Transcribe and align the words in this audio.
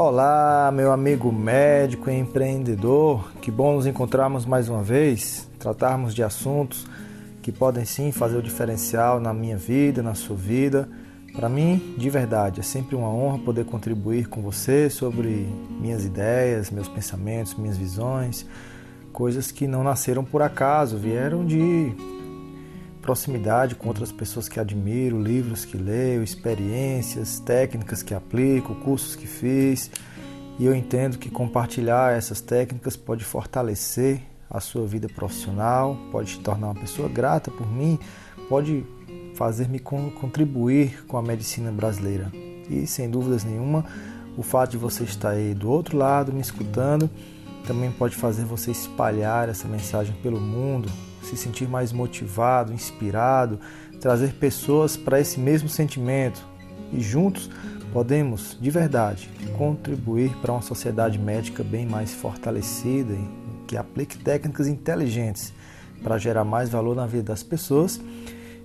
Olá, 0.00 0.70
meu 0.72 0.92
amigo 0.92 1.32
médico 1.32 2.08
e 2.08 2.16
empreendedor. 2.16 3.32
Que 3.42 3.50
bom 3.50 3.74
nos 3.74 3.84
encontrarmos 3.84 4.46
mais 4.46 4.68
uma 4.68 4.80
vez, 4.80 5.50
tratarmos 5.58 6.14
de 6.14 6.22
assuntos 6.22 6.86
que 7.42 7.50
podem 7.50 7.84
sim 7.84 8.12
fazer 8.12 8.36
o 8.36 8.42
diferencial 8.42 9.18
na 9.18 9.34
minha 9.34 9.56
vida, 9.56 10.00
na 10.00 10.14
sua 10.14 10.36
vida. 10.36 10.88
Para 11.34 11.48
mim, 11.48 11.96
de 11.98 12.08
verdade, 12.08 12.60
é 12.60 12.62
sempre 12.62 12.94
uma 12.94 13.08
honra 13.08 13.40
poder 13.40 13.64
contribuir 13.64 14.28
com 14.28 14.40
você 14.40 14.88
sobre 14.88 15.48
minhas 15.80 16.04
ideias, 16.04 16.70
meus 16.70 16.86
pensamentos, 16.86 17.56
minhas 17.56 17.76
visões, 17.76 18.46
coisas 19.12 19.50
que 19.50 19.66
não 19.66 19.82
nasceram 19.82 20.24
por 20.24 20.42
acaso, 20.42 20.96
vieram 20.96 21.44
de 21.44 21.92
proximidade 23.08 23.74
com 23.74 23.88
outras 23.88 24.12
pessoas 24.12 24.50
que 24.50 24.60
admiro, 24.60 25.18
livros 25.18 25.64
que 25.64 25.78
leio, 25.78 26.22
experiências, 26.22 27.40
técnicas 27.40 28.02
que 28.02 28.12
aplico, 28.12 28.74
cursos 28.74 29.16
que 29.16 29.26
fiz. 29.26 29.90
E 30.58 30.66
eu 30.66 30.74
entendo 30.74 31.16
que 31.16 31.30
compartilhar 31.30 32.14
essas 32.14 32.42
técnicas 32.42 32.98
pode 32.98 33.24
fortalecer 33.24 34.20
a 34.50 34.60
sua 34.60 34.86
vida 34.86 35.08
profissional, 35.08 35.96
pode 36.12 36.32
te 36.32 36.40
tornar 36.40 36.66
uma 36.66 36.74
pessoa 36.74 37.08
grata 37.08 37.50
por 37.50 37.66
mim, 37.66 37.98
pode 38.46 38.84
fazer-me 39.34 39.78
contribuir 39.78 41.06
com 41.06 41.16
a 41.16 41.22
medicina 41.22 41.72
brasileira. 41.72 42.30
E 42.68 42.86
sem 42.86 43.08
dúvidas 43.08 43.42
nenhuma, 43.42 43.86
o 44.36 44.42
fato 44.42 44.72
de 44.72 44.76
você 44.76 45.04
estar 45.04 45.30
aí 45.30 45.54
do 45.54 45.70
outro 45.70 45.96
lado 45.96 46.30
me 46.30 46.42
escutando 46.42 47.08
também 47.66 47.90
pode 47.90 48.14
fazer 48.14 48.44
você 48.44 48.70
espalhar 48.70 49.48
essa 49.48 49.66
mensagem 49.66 50.14
pelo 50.22 50.38
mundo, 50.38 50.90
se 51.28 51.36
sentir 51.36 51.68
mais 51.68 51.92
motivado, 51.92 52.72
inspirado, 52.72 53.58
trazer 54.00 54.32
pessoas 54.34 54.96
para 54.96 55.20
esse 55.20 55.38
mesmo 55.38 55.68
sentimento. 55.68 56.46
E 56.92 57.00
juntos 57.00 57.50
podemos, 57.92 58.56
de 58.60 58.70
verdade, 58.70 59.30
contribuir 59.56 60.34
para 60.36 60.52
uma 60.52 60.62
sociedade 60.62 61.18
médica 61.18 61.62
bem 61.62 61.86
mais 61.86 62.12
fortalecida 62.12 63.12
e 63.12 63.28
que 63.66 63.76
aplique 63.76 64.18
técnicas 64.18 64.66
inteligentes 64.66 65.52
para 66.02 66.16
gerar 66.16 66.44
mais 66.44 66.70
valor 66.70 66.96
na 66.96 67.06
vida 67.06 67.24
das 67.24 67.42
pessoas. 67.42 68.00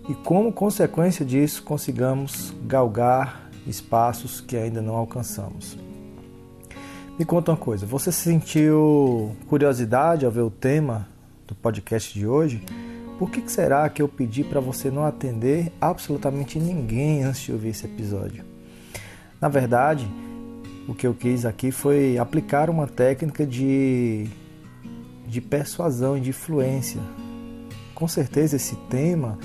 E, 0.08 0.14
como 0.14 0.52
consequência 0.52 1.26
disso, 1.26 1.64
consigamos 1.64 2.54
galgar 2.66 3.50
espaços 3.66 4.42
que 4.42 4.58
ainda 4.58 4.82
não 4.82 4.96
alcançamos. 4.96 5.78
Me 7.18 7.26
conta 7.26 7.52
uma 7.52 7.58
coisa, 7.58 7.86
você 7.86 8.12
sentiu 8.12 9.36
curiosidade 9.48 10.26
ao 10.26 10.32
ver 10.32 10.42
o 10.42 10.50
tema 10.50 11.08
do 11.54 11.56
podcast 11.56 12.18
de 12.18 12.28
hoje, 12.28 12.62
por 13.18 13.30
que 13.30 13.48
será 13.50 13.88
que 13.88 14.02
eu 14.02 14.08
pedi 14.08 14.44
para 14.44 14.60
você 14.60 14.90
não 14.90 15.06
atender 15.06 15.72
absolutamente 15.80 16.60
ninguém 16.60 17.24
antes 17.24 17.42
de 17.42 17.52
ouvir 17.52 17.70
esse 17.70 17.86
episódio? 17.86 18.44
Na 19.40 19.48
verdade, 19.48 20.08
o 20.88 20.94
que 20.94 21.06
eu 21.06 21.14
quis 21.14 21.46
aqui 21.46 21.72
foi 21.72 22.18
aplicar 22.18 22.70
uma 22.70 22.88
técnica 22.88 23.46
de, 23.46 24.28
de 25.28 25.40
persuasão 25.40 26.18
e 26.18 26.22
de 26.22 26.32
influência. 26.32 27.00
Com 27.94 28.08
certeza 28.08 28.56
esse 28.56 28.76
tema 28.90 29.38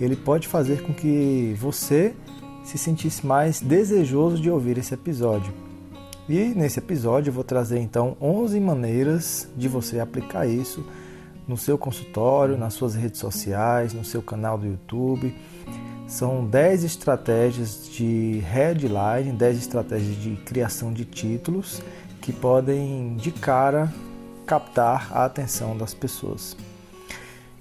ele 0.00 0.14
pode 0.14 0.46
fazer 0.46 0.82
com 0.82 0.92
que 0.92 1.56
você 1.58 2.14
se 2.62 2.78
sentisse 2.78 3.26
mais 3.26 3.60
desejoso 3.60 4.40
de 4.40 4.50
ouvir 4.50 4.78
esse 4.78 4.94
episódio. 4.94 5.52
E 6.28 6.38
nesse 6.54 6.78
episódio 6.78 7.30
eu 7.30 7.34
vou 7.34 7.44
trazer 7.44 7.78
então 7.78 8.16
11 8.20 8.58
maneiras 8.60 9.48
de 9.56 9.68
você 9.68 10.00
aplicar 10.00 10.46
isso 10.46 10.84
no 11.46 11.56
seu 11.56 11.78
consultório, 11.78 12.56
nas 12.56 12.74
suas 12.74 12.94
redes 12.94 13.20
sociais, 13.20 13.92
no 13.92 14.04
seu 14.04 14.22
canal 14.22 14.58
do 14.58 14.66
YouTube. 14.66 15.34
São 16.06 16.44
10 16.44 16.84
estratégias 16.84 17.88
de 17.88 18.40
headline, 18.46 19.32
10 19.32 19.58
estratégias 19.58 20.16
de 20.16 20.36
criação 20.36 20.92
de 20.92 21.04
títulos 21.04 21.82
que 22.20 22.32
podem 22.32 23.16
de 23.16 23.30
cara 23.30 23.92
captar 24.46 25.08
a 25.12 25.24
atenção 25.24 25.76
das 25.76 25.92
pessoas. 25.92 26.56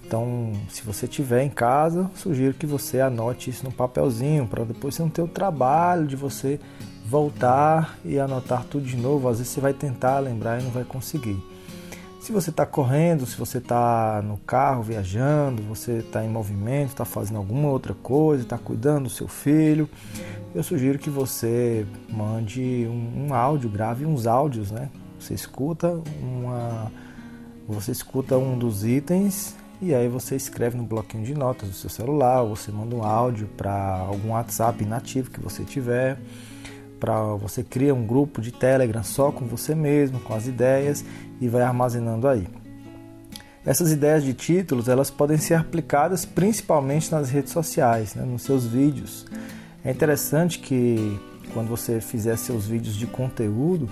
Então, 0.05 0.53
se 0.69 0.83
você 0.83 1.07
tiver 1.07 1.43
em 1.43 1.49
casa, 1.49 2.09
sugiro 2.13 2.53
que 2.53 2.67
você 2.67 3.01
anote 3.01 3.49
isso 3.49 3.63
no 3.63 3.71
papelzinho 3.71 4.47
para 4.47 4.63
depois 4.63 4.93
você 4.93 5.01
não 5.01 5.09
ter 5.09 5.23
o 5.23 5.27
trabalho 5.27 6.05
de 6.05 6.15
você 6.15 6.59
voltar 7.05 7.97
e 8.05 8.19
anotar 8.19 8.63
tudo 8.65 8.85
de 8.85 8.95
novo. 8.95 9.27
Às 9.27 9.39
vezes 9.39 9.53
você 9.53 9.59
vai 9.59 9.73
tentar 9.73 10.19
lembrar 10.19 10.59
e 10.59 10.63
não 10.63 10.69
vai 10.69 10.83
conseguir. 10.83 11.37
Se 12.25 12.31
você 12.31 12.49
está 12.49 12.65
correndo, 12.65 13.23
se 13.27 13.37
você 13.37 13.59
está 13.59 14.19
no 14.23 14.39
carro 14.39 14.81
viajando, 14.81 15.61
você 15.61 15.99
está 15.99 16.25
em 16.25 16.27
movimento, 16.27 16.87
está 16.87 17.05
fazendo 17.05 17.37
alguma 17.37 17.69
outra 17.69 17.93
coisa, 17.93 18.41
está 18.41 18.57
cuidando 18.57 19.03
do 19.03 19.09
seu 19.11 19.27
filho, 19.27 19.87
eu 20.55 20.63
sugiro 20.63 20.97
que 20.97 21.07
você 21.07 21.85
mande 22.09 22.87
um, 22.89 23.27
um, 23.27 23.33
áudio, 23.35 23.69
grave 23.69 24.07
uns 24.07 24.25
áudios, 24.25 24.71
né? 24.71 24.89
Você 25.19 25.35
escuta 25.35 26.01
uma, 26.19 26.91
você 27.67 27.91
escuta 27.91 28.35
um 28.39 28.57
dos 28.57 28.83
itens 28.83 29.55
e 29.79 29.93
aí 29.93 30.07
você 30.07 30.35
escreve 30.35 30.75
no 30.75 30.83
bloquinho 30.83 31.23
de 31.23 31.35
notas 31.35 31.69
do 31.69 31.75
seu 31.75 31.91
celular, 31.91 32.41
você 32.41 32.71
manda 32.71 32.95
um 32.95 33.03
áudio 33.03 33.47
para 33.55 33.99
algum 33.99 34.29
WhatsApp 34.29 34.83
nativo 34.83 35.29
que 35.29 35.39
você 35.39 35.63
tiver 35.63 36.17
para 36.99 37.21
você 37.35 37.63
cria 37.63 37.93
um 37.93 38.05
grupo 38.05 38.41
de 38.41 38.51
Telegram 38.51 39.03
só 39.03 39.31
com 39.31 39.45
você 39.45 39.75
mesmo, 39.75 40.19
com 40.19 40.33
as 40.33 40.47
ideias 40.47 41.05
e 41.39 41.47
vai 41.47 41.61
armazenando 41.61 42.27
aí. 42.27 42.47
Essas 43.65 43.91
ideias 43.91 44.23
de 44.23 44.33
títulos 44.33 44.87
elas 44.87 45.09
podem 45.09 45.37
ser 45.37 45.55
aplicadas 45.55 46.23
principalmente 46.23 47.11
nas 47.11 47.29
redes 47.29 47.51
sociais, 47.51 48.13
né, 48.13 48.23
nos 48.23 48.43
seus 48.43 48.65
vídeos. 48.65 49.25
É 49.83 49.89
interessante 49.89 50.59
que 50.59 51.19
quando 51.53 51.67
você 51.67 51.99
fizer 51.99 52.37
seus 52.37 52.67
vídeos 52.67 52.95
de 52.95 53.07
conteúdo, 53.07 53.89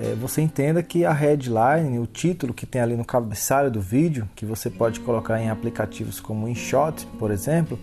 é, 0.00 0.14
você 0.14 0.40
entenda 0.40 0.80
que 0.82 1.04
a 1.04 1.12
headline, 1.12 1.98
o 1.98 2.06
título 2.06 2.54
que 2.54 2.64
tem 2.64 2.80
ali 2.80 2.96
no 2.96 3.04
cabeçalho 3.04 3.70
do 3.70 3.80
vídeo, 3.80 4.28
que 4.36 4.46
você 4.46 4.70
pode 4.70 5.00
colocar 5.00 5.40
em 5.40 5.50
aplicativos 5.50 6.20
como 6.20 6.48
InShot, 6.48 7.04
por 7.18 7.32
exemplo, 7.32 7.78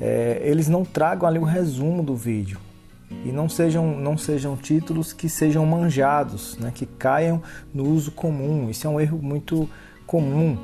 é, 0.00 0.40
eles 0.42 0.68
não 0.68 0.84
tragam 0.84 1.28
ali 1.28 1.38
o 1.38 1.44
resumo 1.44 2.02
do 2.02 2.16
vídeo 2.16 2.58
e 3.10 3.30
não 3.30 3.48
sejam, 3.48 3.96
não 3.98 4.16
sejam 4.16 4.56
títulos 4.56 5.12
que 5.12 5.28
sejam 5.28 5.64
manjados, 5.64 6.56
né, 6.58 6.72
que 6.74 6.86
caiam 6.86 7.42
no 7.72 7.88
uso 7.88 8.10
comum. 8.10 8.68
Isso 8.68 8.86
é 8.86 8.90
um 8.90 9.00
erro 9.00 9.18
muito 9.22 9.68
comum. 10.06 10.58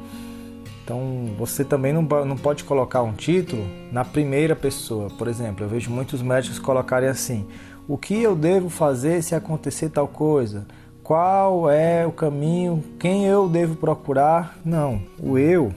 Então 0.84 1.30
você 1.38 1.64
também 1.64 1.92
não, 1.92 2.02
não 2.02 2.36
pode 2.36 2.64
colocar 2.64 3.02
um 3.02 3.12
título 3.12 3.64
na 3.92 4.04
primeira 4.04 4.56
pessoa. 4.56 5.08
Por 5.10 5.28
exemplo, 5.28 5.64
eu 5.64 5.68
vejo 5.68 5.90
muitos 5.90 6.20
médicos 6.20 6.58
colocarem 6.58 7.08
assim: 7.08 7.46
o 7.86 7.96
que 7.96 8.20
eu 8.20 8.34
devo 8.34 8.68
fazer 8.68 9.22
se 9.22 9.34
acontecer 9.34 9.90
tal 9.90 10.08
coisa? 10.08 10.66
Qual 11.02 11.70
é 11.70 12.06
o 12.06 12.12
caminho? 12.12 12.82
Quem 12.98 13.26
eu 13.26 13.48
devo 13.48 13.76
procurar? 13.76 14.56
Não, 14.64 15.02
o 15.18 15.36
eu, 15.36 15.72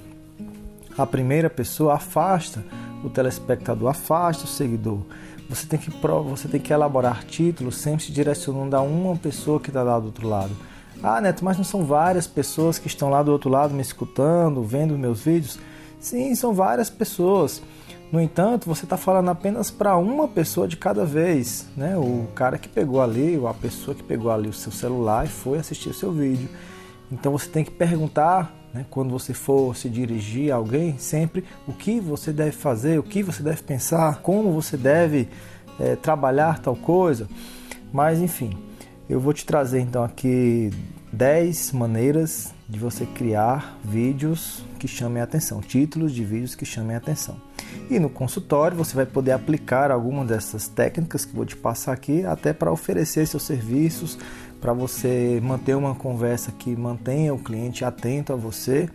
a 0.97 1.05
primeira 1.05 1.49
pessoa, 1.49 1.95
afasta 1.95 2.63
o 3.03 3.09
telespectador, 3.09 3.89
afasta 3.89 4.45
o 4.45 4.47
seguidor. 4.47 4.99
Você 5.49 5.67
tem 5.67 5.79
que, 5.79 5.89
você 5.89 6.47
tem 6.47 6.59
que 6.59 6.73
elaborar 6.73 7.23
títulos 7.23 7.77
sempre 7.77 8.03
se 8.03 8.11
direcionando 8.11 8.75
a 8.75 8.81
uma 8.81 9.15
pessoa 9.15 9.59
que 9.59 9.69
está 9.69 9.83
lá 9.83 9.99
do 9.99 10.07
outro 10.07 10.27
lado. 10.27 10.51
Ah, 11.03 11.21
Neto, 11.21 11.45
mas 11.45 11.57
não 11.57 11.63
são 11.63 11.85
várias 11.85 12.25
pessoas 12.25 12.79
que 12.79 12.87
estão 12.87 13.09
lá 13.09 13.21
do 13.21 13.31
outro 13.31 13.49
lado 13.49 13.73
me 13.73 13.81
escutando, 13.81 14.63
vendo 14.63 14.97
meus 14.97 15.21
vídeos? 15.21 15.59
Sim, 15.99 16.33
são 16.35 16.53
várias 16.53 16.89
pessoas. 16.89 17.61
No 18.11 18.21
entanto, 18.21 18.67
você 18.67 18.85
está 18.85 18.97
falando 18.97 19.29
apenas 19.29 19.69
para 19.69 19.97
uma 19.97 20.27
pessoa 20.27 20.67
de 20.67 20.77
cada 20.77 21.05
vez, 21.05 21.67
né? 21.75 21.97
O 21.97 22.27
cara 22.33 22.57
que 22.57 22.69
pegou 22.69 23.01
ali, 23.01 23.37
ou 23.37 23.47
a 23.47 23.53
pessoa 23.53 23.93
que 23.93 24.03
pegou 24.03 24.31
ali 24.31 24.47
o 24.47 24.53
seu 24.53 24.71
celular 24.71 25.25
e 25.25 25.29
foi 25.29 25.57
assistir 25.57 25.89
o 25.89 25.93
seu 25.93 26.11
vídeo. 26.11 26.49
Então 27.11 27.31
você 27.31 27.49
tem 27.49 27.63
que 27.63 27.71
perguntar 27.71 28.53
né? 28.75 28.85
Quando 28.89 29.09
você 29.09 29.33
for 29.33 29.73
se 29.75 29.89
dirigir 29.89 30.51
a 30.51 30.57
alguém, 30.57 30.97
sempre 30.97 31.45
o 31.65 31.71
que 31.71 32.01
você 32.01 32.33
deve 32.33 32.51
fazer, 32.51 32.99
o 32.99 33.03
que 33.03 33.23
você 33.23 33.41
deve 33.41 33.63
pensar, 33.63 34.21
como 34.21 34.51
você 34.51 34.75
deve 34.75 35.29
é, 35.79 35.95
trabalhar 35.95 36.59
tal 36.59 36.75
coisa. 36.75 37.27
Mas 37.93 38.19
enfim, 38.19 38.57
eu 39.09 39.19
vou 39.19 39.31
te 39.31 39.45
trazer 39.45 39.79
então 39.79 40.03
aqui 40.03 40.71
10 41.13 41.71
maneiras 41.71 42.53
de 42.67 42.77
você 42.77 43.05
criar 43.05 43.79
vídeos 43.81 44.61
que 44.77 44.87
chamem 44.87 45.23
atenção, 45.23 45.61
títulos 45.61 46.11
de 46.11 46.25
vídeos 46.25 46.55
que 46.55 46.65
chamem 46.65 46.97
atenção. 46.97 47.37
E 47.89 47.99
no 47.99 48.09
consultório 48.09 48.75
você 48.75 48.95
vai 48.95 49.05
poder 49.05 49.31
aplicar 49.31 49.91
algumas 49.91 50.27
dessas 50.27 50.67
técnicas 50.67 51.23
que 51.23 51.35
vou 51.35 51.45
te 51.45 51.55
passar 51.55 51.93
aqui, 51.93 52.25
até 52.25 52.51
para 52.51 52.71
oferecer 52.71 53.25
seus 53.27 53.43
serviços, 53.43 54.17
para 54.65 54.73
você 54.73 55.39
manter 55.43 55.75
uma 55.75 55.93
conversa 55.93 56.51
que 56.51 56.75
mantenha 56.75 57.31
o 57.31 57.37
cliente 57.37 57.85
atento 57.85 58.33
a 58.33 58.35
você. 58.35 58.89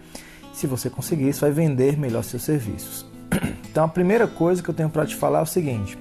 Se 0.52 0.66
você 0.66 0.90
conseguir, 0.90 1.28
isso 1.28 1.42
vai 1.42 1.52
vender 1.52 1.96
melhor 1.96 2.24
seus 2.24 2.42
serviços. 2.42 3.06
Então 3.70 3.84
a 3.84 3.88
primeira 3.88 4.26
coisa 4.26 4.60
que 4.60 4.68
eu 4.68 4.74
tenho 4.74 4.90
para 4.90 5.06
te 5.06 5.14
falar 5.14 5.38
é 5.38 5.42
o 5.42 5.46
seguinte: 5.46 5.96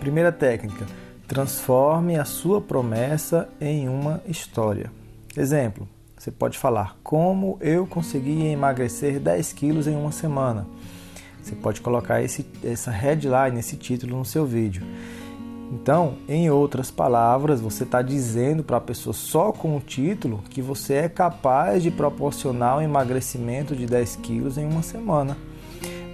primeira 0.00 0.30
técnica, 0.30 0.84
transforme 1.26 2.18
a 2.18 2.26
sua 2.26 2.60
promessa 2.60 3.48
em 3.58 3.88
uma 3.88 4.20
história. 4.28 4.92
Exemplo, 5.34 5.88
você 6.14 6.30
pode 6.30 6.58
falar 6.58 6.98
como 7.02 7.56
eu 7.62 7.86
consegui 7.86 8.48
emagrecer 8.48 9.18
10 9.18 9.54
quilos 9.54 9.86
em 9.86 9.96
uma 9.96 10.12
semana. 10.12 10.66
Você 11.42 11.54
pode 11.54 11.80
colocar 11.80 12.20
esse, 12.20 12.44
essa 12.62 12.90
headline, 12.90 13.58
esse 13.58 13.78
título 13.78 14.18
no 14.18 14.26
seu 14.26 14.44
vídeo. 14.44 14.82
Então, 15.72 16.14
em 16.28 16.48
outras 16.48 16.90
palavras, 16.90 17.60
você 17.60 17.82
está 17.82 18.00
dizendo 18.00 18.62
para 18.62 18.76
a 18.76 18.80
pessoa 18.80 19.12
só 19.12 19.50
com 19.50 19.76
o 19.76 19.80
título 19.80 20.42
que 20.48 20.62
você 20.62 20.94
é 20.94 21.08
capaz 21.08 21.82
de 21.82 21.90
proporcionar 21.90 22.78
um 22.78 22.82
emagrecimento 22.82 23.74
de 23.74 23.84
10 23.84 24.16
quilos 24.16 24.58
em 24.58 24.64
uma 24.64 24.82
semana. 24.82 25.36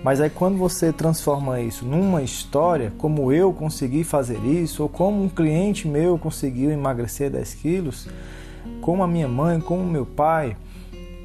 Mas 0.02 0.20
aí 0.20 0.30
quando 0.30 0.58
você 0.58 0.92
transforma 0.92 1.60
isso 1.60 1.84
numa 1.84 2.22
história, 2.22 2.92
como 2.98 3.30
eu 3.30 3.52
consegui 3.52 4.02
fazer 4.02 4.42
isso, 4.44 4.82
ou 4.82 4.88
como 4.88 5.22
um 5.22 5.28
cliente 5.28 5.86
meu 5.86 6.18
conseguiu 6.18 6.70
emagrecer 6.70 7.30
10 7.30 7.54
quilos, 7.54 8.08
como 8.80 9.02
a 9.02 9.06
minha 9.06 9.28
mãe, 9.28 9.60
como 9.60 9.82
o 9.82 9.86
meu 9.86 10.04
pai, 10.04 10.56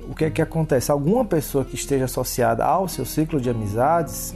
o 0.07 0.13
que 0.13 0.25
é 0.25 0.29
que 0.29 0.41
acontece? 0.41 0.91
Alguma 0.91 1.25
pessoa 1.25 1.65
que 1.65 1.75
esteja 1.75 2.05
associada 2.05 2.63
ao 2.63 2.87
seu 2.87 3.03
ciclo 3.03 3.41
de 3.41 3.49
amizades, 3.49 4.35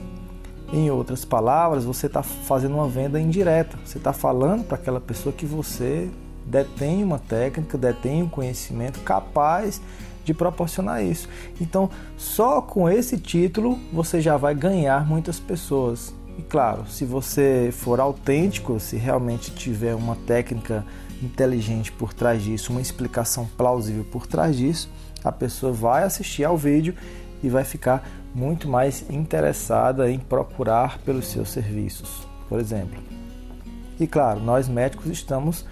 em 0.73 0.89
outras 0.89 1.25
palavras, 1.25 1.83
você 1.83 2.07
está 2.07 2.23
fazendo 2.23 2.75
uma 2.75 2.87
venda 2.87 3.19
indireta. 3.19 3.77
Você 3.85 3.97
está 3.97 4.13
falando 4.13 4.63
para 4.63 4.77
aquela 4.77 5.01
pessoa 5.01 5.33
que 5.33 5.45
você 5.45 6.09
detém 6.45 7.03
uma 7.03 7.19
técnica, 7.19 7.77
detém 7.77 8.23
um 8.23 8.29
conhecimento 8.29 8.99
capaz 9.01 9.81
de 10.23 10.33
proporcionar 10.33 11.03
isso. 11.03 11.27
Então, 11.59 11.89
só 12.17 12.61
com 12.61 12.89
esse 12.89 13.17
título 13.17 13.77
você 13.91 14.21
já 14.21 14.37
vai 14.37 14.55
ganhar 14.55 15.05
muitas 15.05 15.39
pessoas. 15.39 16.13
E 16.37 16.41
claro, 16.41 16.87
se 16.87 17.03
você 17.05 17.69
for 17.73 17.99
autêntico, 17.99 18.79
se 18.79 18.95
realmente 18.95 19.51
tiver 19.51 19.95
uma 19.95 20.15
técnica 20.15 20.85
inteligente 21.21 21.91
por 21.91 22.13
trás 22.13 22.41
disso, 22.41 22.71
uma 22.71 22.81
explicação 22.81 23.47
plausível 23.57 24.05
por 24.05 24.25
trás 24.25 24.55
disso, 24.55 24.89
a 25.23 25.31
pessoa 25.31 25.71
vai 25.71 26.03
assistir 26.03 26.43
ao 26.43 26.57
vídeo 26.57 26.95
e 27.43 27.49
vai 27.49 27.63
ficar 27.63 28.07
muito 28.33 28.67
mais 28.67 29.09
interessada 29.09 30.09
em 30.09 30.19
procurar 30.19 30.99
pelos 30.99 31.27
seus 31.27 31.49
serviços, 31.49 32.27
por 32.47 32.59
exemplo. 32.59 33.01
E 33.99 34.07
claro, 34.07 34.39
nós 34.39 34.67
médicos 34.67 35.07
estamos 35.07 35.65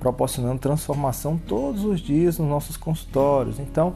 proporcionando 0.00 0.58
transformação 0.58 1.38
todos 1.38 1.84
os 1.84 2.00
dias 2.00 2.38
nos 2.38 2.48
nossos 2.48 2.76
consultórios. 2.76 3.58
Então, 3.58 3.94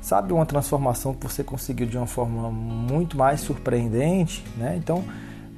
sabe 0.00 0.32
uma 0.32 0.44
transformação 0.44 1.14
que 1.14 1.26
você 1.26 1.42
conseguiu 1.44 1.86
de 1.86 1.96
uma 1.96 2.06
forma 2.06 2.50
muito 2.50 3.16
mais 3.16 3.40
surpreendente, 3.40 4.44
né? 4.56 4.76
Então, 4.76 5.04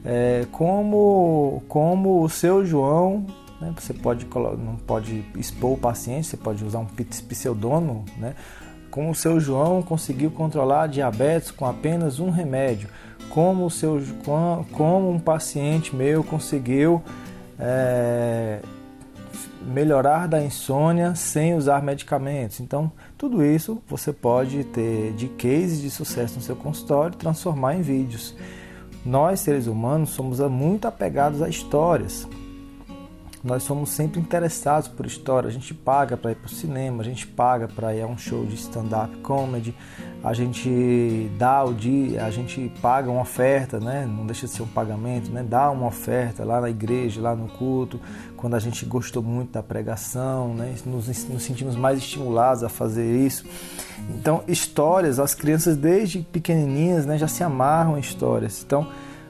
é, 0.04 0.46
como 0.52 1.62
como 1.68 2.22
o 2.22 2.28
seu 2.28 2.64
João, 2.64 3.26
né? 3.60 3.74
você 3.76 3.94
pode 3.94 4.26
não 4.58 4.76
pode 4.86 5.24
expor 5.36 5.72
o 5.72 5.78
paciente, 5.78 6.26
você 6.26 6.36
pode 6.36 6.64
usar 6.64 6.78
um 6.78 6.86
pseudônimo, 6.86 8.04
né? 8.18 8.34
Como 8.94 9.10
o 9.10 9.14
seu 9.14 9.40
João 9.40 9.82
conseguiu 9.82 10.30
controlar 10.30 10.86
diabetes 10.86 11.50
com 11.50 11.66
apenas 11.66 12.20
um 12.20 12.30
remédio, 12.30 12.88
como 13.28 13.66
o 13.66 13.70
seu 13.70 14.00
como 14.70 15.10
um 15.10 15.18
paciente 15.18 15.96
meu 15.96 16.22
conseguiu 16.22 17.02
é, 17.58 18.60
melhorar 19.66 20.28
da 20.28 20.40
insônia 20.40 21.16
sem 21.16 21.56
usar 21.56 21.82
medicamentos. 21.82 22.60
Então, 22.60 22.92
tudo 23.18 23.44
isso 23.44 23.82
você 23.88 24.12
pode 24.12 24.62
ter 24.62 25.12
de 25.14 25.26
cases 25.26 25.80
de 25.80 25.90
sucesso 25.90 26.36
no 26.36 26.40
seu 26.40 26.54
consultório 26.54 27.16
e 27.16 27.18
transformar 27.18 27.74
em 27.74 27.82
vídeos. 27.82 28.36
Nós, 29.04 29.40
seres 29.40 29.66
humanos, 29.66 30.10
somos 30.10 30.38
muito 30.38 30.86
apegados 30.86 31.42
a 31.42 31.48
histórias. 31.48 32.28
Nós 33.44 33.62
somos 33.62 33.90
sempre 33.90 34.18
interessados 34.18 34.88
por 34.88 35.04
história. 35.04 35.48
A 35.48 35.52
gente 35.52 35.74
paga 35.74 36.16
para 36.16 36.32
ir 36.32 36.36
para 36.36 36.46
o 36.46 36.50
cinema, 36.50 37.02
a 37.02 37.04
gente 37.04 37.26
paga 37.26 37.68
para 37.68 37.94
ir 37.94 38.00
a 38.00 38.06
um 38.06 38.16
show 38.16 38.46
de 38.46 38.54
stand-up 38.54 39.14
comedy, 39.18 39.74
a 40.22 40.32
gente 40.32 41.30
dá 41.38 41.62
o 41.62 41.74
dia, 41.74 42.24
a 42.24 42.30
gente 42.30 42.72
paga 42.80 43.10
uma 43.10 43.20
oferta, 43.20 43.78
né? 43.78 44.06
Não 44.06 44.24
deixa 44.24 44.46
de 44.46 44.52
ser 44.54 44.62
um 44.62 44.66
pagamento, 44.66 45.30
né? 45.30 45.44
Dá 45.46 45.70
uma 45.70 45.86
oferta 45.88 46.42
lá 46.42 46.58
na 46.58 46.70
igreja, 46.70 47.20
lá 47.20 47.36
no 47.36 47.46
culto, 47.48 48.00
quando 48.34 48.54
a 48.54 48.58
gente 48.58 48.86
gostou 48.86 49.22
muito 49.22 49.52
da 49.52 49.62
pregação, 49.62 50.54
né? 50.54 50.74
Nos, 50.86 51.06
nos 51.28 51.42
sentimos 51.42 51.76
mais 51.76 51.98
estimulados 51.98 52.64
a 52.64 52.70
fazer 52.70 53.14
isso. 53.14 53.44
Então, 54.08 54.42
histórias, 54.48 55.18
as 55.18 55.34
crianças 55.34 55.76
desde 55.76 56.20
pequenininhas, 56.20 57.04
né, 57.04 57.18
já 57.18 57.28
se 57.28 57.44
amarram 57.44 57.98
em 57.98 58.00
histórias. 58.00 58.64
Então, 58.64 58.88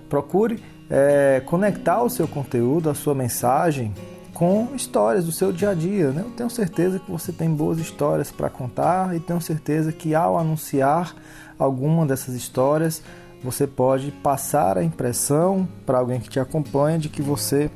procure 0.08 0.62
é, 0.90 1.42
conectar 1.46 2.02
o 2.02 2.10
seu 2.10 2.28
conteúdo, 2.28 2.90
a 2.90 2.94
sua 2.94 3.14
mensagem 3.14 3.92
com 4.32 4.68
histórias 4.74 5.24
do 5.24 5.32
seu 5.32 5.52
dia 5.52 5.70
a 5.70 5.74
dia. 5.74 6.10
Né? 6.10 6.22
Eu 6.24 6.30
tenho 6.30 6.50
certeza 6.50 6.98
que 6.98 7.10
você 7.10 7.32
tem 7.32 7.48
boas 7.48 7.78
histórias 7.78 8.30
para 8.30 8.50
contar 8.50 9.14
e 9.14 9.20
tenho 9.20 9.40
certeza 9.40 9.92
que 9.92 10.14
ao 10.14 10.38
anunciar 10.38 11.14
alguma 11.58 12.04
dessas 12.04 12.34
histórias, 12.34 13.02
você 13.42 13.66
pode 13.66 14.10
passar 14.10 14.76
a 14.76 14.82
impressão 14.82 15.68
para 15.86 15.98
alguém 15.98 16.20
que 16.20 16.28
te 16.28 16.40
acompanha 16.40 16.98
de 16.98 17.08
que 17.08 17.22
você 17.22 17.70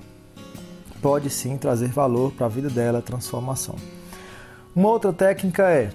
pode 1.00 1.30
sim 1.30 1.56
trazer 1.56 1.88
valor 1.88 2.32
para 2.32 2.46
a 2.46 2.48
vida 2.48 2.68
dela, 2.68 3.00
transformação. 3.00 3.76
Uma 4.74 4.88
outra 4.88 5.12
técnica 5.12 5.70
é 5.70 5.90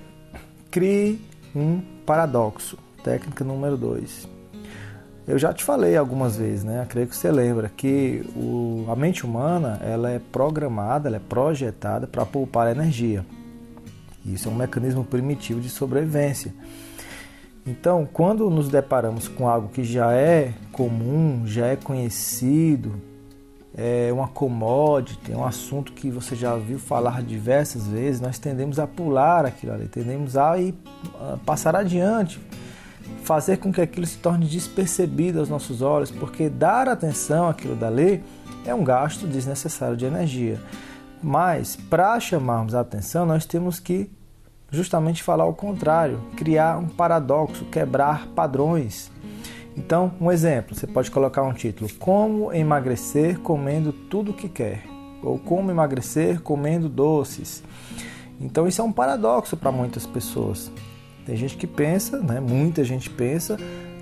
crie 0.71 1.21
um 1.55 1.81
paradoxo. 2.05 2.77
Técnica 3.03 3.43
número 3.43 3.77
2. 3.77 4.32
Eu 5.25 5.39
já 5.39 5.53
te 5.53 5.63
falei 5.63 5.95
algumas 5.95 6.35
vezes, 6.35 6.65
né? 6.65 6.81
Eu 6.83 6.87
creio 6.87 7.07
que 7.07 7.15
você 7.15 7.31
lembra 7.31 7.69
que 7.69 8.25
o, 8.35 8.85
a 8.89 8.95
mente 8.95 9.25
humana 9.25 9.79
ela 9.81 10.09
é 10.09 10.19
programada, 10.19 11.07
ela 11.07 11.15
é 11.15 11.21
projetada 11.21 12.05
para 12.05 12.25
poupar 12.25 12.69
energia. 12.69 13.25
Isso 14.25 14.49
é 14.49 14.51
um 14.51 14.55
mecanismo 14.55 15.03
primitivo 15.03 15.61
de 15.61 15.69
sobrevivência. 15.69 16.53
Então, 17.65 18.07
quando 18.11 18.49
nos 18.49 18.67
deparamos 18.67 19.29
com 19.29 19.47
algo 19.47 19.69
que 19.69 19.85
já 19.85 20.11
é 20.11 20.53
comum, 20.73 21.43
já 21.45 21.67
é 21.67 21.77
conhecido, 21.77 22.93
é 23.75 24.11
uma 24.11 24.27
commodity, 24.27 25.31
é 25.31 25.37
um 25.37 25.45
assunto 25.45 25.93
que 25.93 26.09
você 26.09 26.35
já 26.35 26.55
viu 26.57 26.77
falar 26.77 27.23
diversas 27.23 27.87
vezes, 27.87 28.19
nós 28.19 28.37
tendemos 28.37 28.77
a 28.77 28.85
pular 28.85 29.45
aquilo 29.45 29.73
ali, 29.73 29.87
tendemos 29.87 30.35
a 30.35 30.57
ir, 30.59 30.75
a 31.19 31.37
passar 31.45 31.75
adiante, 31.75 32.39
fazer 33.23 33.57
com 33.57 33.71
que 33.71 33.81
aquilo 33.81 34.05
se 34.05 34.17
torne 34.17 34.45
despercebido 34.45 35.39
aos 35.39 35.49
nossos 35.49 35.81
olhos, 35.81 36.11
porque 36.11 36.49
dar 36.49 36.87
atenção 36.89 37.47
àquilo 37.47 37.75
dali 37.75 38.23
é 38.65 38.73
um 38.73 38.83
gasto 38.83 39.27
desnecessário 39.27 39.97
de 39.97 40.05
energia. 40.05 40.59
Mas 41.21 41.75
para 41.75 42.19
chamarmos 42.19 42.75
a 42.75 42.81
atenção, 42.81 43.25
nós 43.25 43.45
temos 43.45 43.79
que 43.79 44.11
justamente 44.69 45.23
falar 45.23 45.45
o 45.45 45.53
contrário, 45.53 46.19
criar 46.35 46.77
um 46.77 46.87
paradoxo, 46.87 47.65
quebrar 47.65 48.27
padrões. 48.27 49.11
Então, 49.77 50.13
um 50.19 50.31
exemplo, 50.31 50.75
você 50.75 50.85
pode 50.85 51.09
colocar 51.09 51.43
um 51.43 51.53
título: 51.53 51.89
Como 51.97 52.51
emagrecer 52.51 53.39
comendo 53.39 53.93
tudo 53.93 54.33
que 54.33 54.49
quer, 54.49 54.83
ou 55.21 55.39
Como 55.39 55.71
emagrecer 55.71 56.41
comendo 56.41 56.89
doces. 56.89 57.63
Então, 58.41 58.67
isso 58.67 58.81
é 58.81 58.83
um 58.83 58.91
paradoxo 58.91 59.55
para 59.55 59.71
muitas 59.71 60.05
pessoas. 60.05 60.71
Tem 61.25 61.35
gente 61.35 61.55
que 61.55 61.67
pensa, 61.67 62.17
né, 62.19 62.39
muita 62.39 62.83
gente 62.83 63.09
pensa 63.09 63.57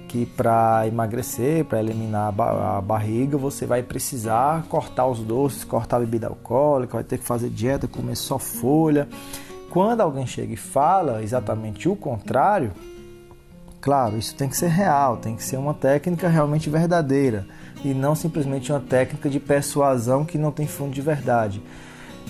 que 0.08 0.26
para 0.26 0.86
emagrecer, 0.88 1.64
para 1.64 1.80
eliminar 1.80 2.34
a 2.38 2.82
barriga, 2.82 3.38
você 3.38 3.66
vai 3.66 3.82
precisar 3.82 4.64
cortar 4.68 5.08
os 5.08 5.20
doces, 5.20 5.64
cortar 5.64 5.98
a 5.98 6.00
bebida 6.02 6.28
alcoólica, 6.28 6.96
vai 6.96 7.04
ter 7.04 7.18
que 7.18 7.24
fazer 7.24 7.50
dieta, 7.50 7.88
comer 7.88 8.18
só 8.18 8.38
folha. 8.38 9.08
Quando 9.70 10.02
alguém 10.02 10.28
chega 10.28 10.54
e 10.54 10.58
fala 10.58 11.24
exatamente 11.24 11.88
o 11.88 11.96
contrário, 11.96 12.74
claro, 13.80 14.18
isso 14.18 14.36
tem 14.36 14.50
que 14.50 14.58
ser 14.58 14.68
real, 14.68 15.16
tem 15.16 15.34
que 15.34 15.44
ser 15.44 15.56
uma 15.56 15.74
técnica 15.74 16.28
realmente 16.28 16.70
verdadeira 16.70 17.46
e 17.82 17.94
não 17.94 18.14
simplesmente 18.14 18.70
uma 18.70 18.82
técnica 18.82 19.30
de 19.30 19.40
persuasão 19.40 20.26
que 20.26 20.38
não 20.38 20.52
tem 20.52 20.68
fundo 20.68 20.92
de 20.92 21.02
verdade. 21.02 21.64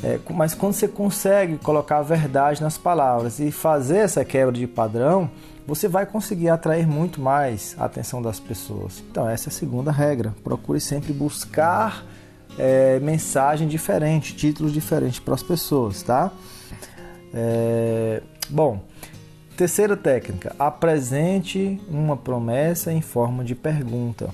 É, 0.04 0.20
mas 0.32 0.56
quando 0.56 0.74
você 0.74 0.88
consegue 0.88 1.58
colocar 1.58 2.00
a 2.00 2.02
verdade 2.02 2.62
nas 2.62 2.78
palavras 2.78 3.40
e 3.40 3.52
fazer 3.52 3.98
essa 3.98 4.26
quebra 4.26 4.54
de 4.54 4.66
padrão, 4.66 5.30
você 5.68 5.88
vai 5.88 6.06
conseguir 6.06 6.50
atrair 6.50 6.88
muito 6.88 7.22
mais 7.22 7.76
a 7.78 7.86
atenção 7.86 8.22
das 8.22 8.40
pessoas. 8.40 9.04
Então, 9.10 9.30
essa 9.30 9.50
é 9.50 9.52
a 9.52 9.54
segunda 9.54 9.92
regra. 9.92 10.34
Procure 10.44 10.82
sempre 10.82 11.14
buscar 11.14 12.04
é, 12.58 13.00
mensagem 13.00 13.68
diferente, 13.68 14.36
títulos 14.36 14.74
diferentes 14.74 15.20
para 15.20 15.36
as 15.36 15.44
pessoas, 15.44 16.02
tá? 16.02 16.32
É, 17.34 18.24
bom, 18.50 18.82
terceira 19.56 19.96
técnica: 19.96 20.56
apresente 20.58 21.80
uma 21.88 22.18
promessa 22.18 22.92
em 22.92 23.02
forma 23.02 23.44
de 23.44 23.54
pergunta. 23.54 24.30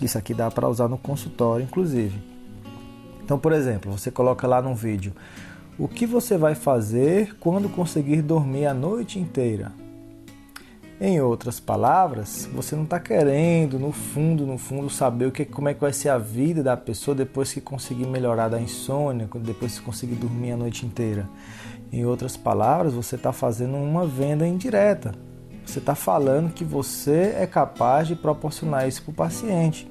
Isso 0.00 0.16
aqui 0.16 0.32
dá 0.32 0.50
para 0.50 0.68
usar 0.68 0.88
no 0.88 0.96
consultório, 0.96 1.64
inclusive. 1.64 2.29
Então, 3.30 3.38
por 3.38 3.52
exemplo, 3.52 3.96
você 3.96 4.10
coloca 4.10 4.44
lá 4.44 4.60
no 4.60 4.74
vídeo: 4.74 5.12
o 5.78 5.86
que 5.86 6.04
você 6.04 6.36
vai 6.36 6.56
fazer 6.56 7.36
quando 7.38 7.68
conseguir 7.68 8.22
dormir 8.22 8.66
a 8.66 8.74
noite 8.74 9.20
inteira? 9.20 9.70
Em 11.00 11.20
outras 11.20 11.60
palavras, 11.60 12.50
você 12.52 12.74
não 12.74 12.82
está 12.82 12.98
querendo, 12.98 13.78
no 13.78 13.92
fundo, 13.92 14.44
no 14.44 14.58
fundo, 14.58 14.90
saber 14.90 15.26
o 15.26 15.30
que, 15.30 15.44
como 15.44 15.68
é 15.68 15.74
que 15.74 15.80
vai 15.80 15.92
ser 15.92 16.08
a 16.08 16.18
vida 16.18 16.60
da 16.60 16.76
pessoa 16.76 17.14
depois 17.14 17.52
que 17.52 17.60
conseguir 17.60 18.04
melhorar 18.04 18.48
da 18.48 18.60
insônia, 18.60 19.28
depois 19.36 19.78
que 19.78 19.84
conseguir 19.84 20.16
dormir 20.16 20.50
a 20.50 20.56
noite 20.56 20.84
inteira. 20.84 21.28
Em 21.92 22.04
outras 22.04 22.36
palavras, 22.36 22.94
você 22.94 23.14
está 23.14 23.32
fazendo 23.32 23.76
uma 23.76 24.04
venda 24.08 24.44
indireta. 24.44 25.14
Você 25.64 25.78
está 25.78 25.94
falando 25.94 26.52
que 26.52 26.64
você 26.64 27.32
é 27.38 27.46
capaz 27.46 28.08
de 28.08 28.16
proporcionar 28.16 28.88
isso 28.88 29.04
para 29.04 29.12
o 29.12 29.14
paciente. 29.14 29.88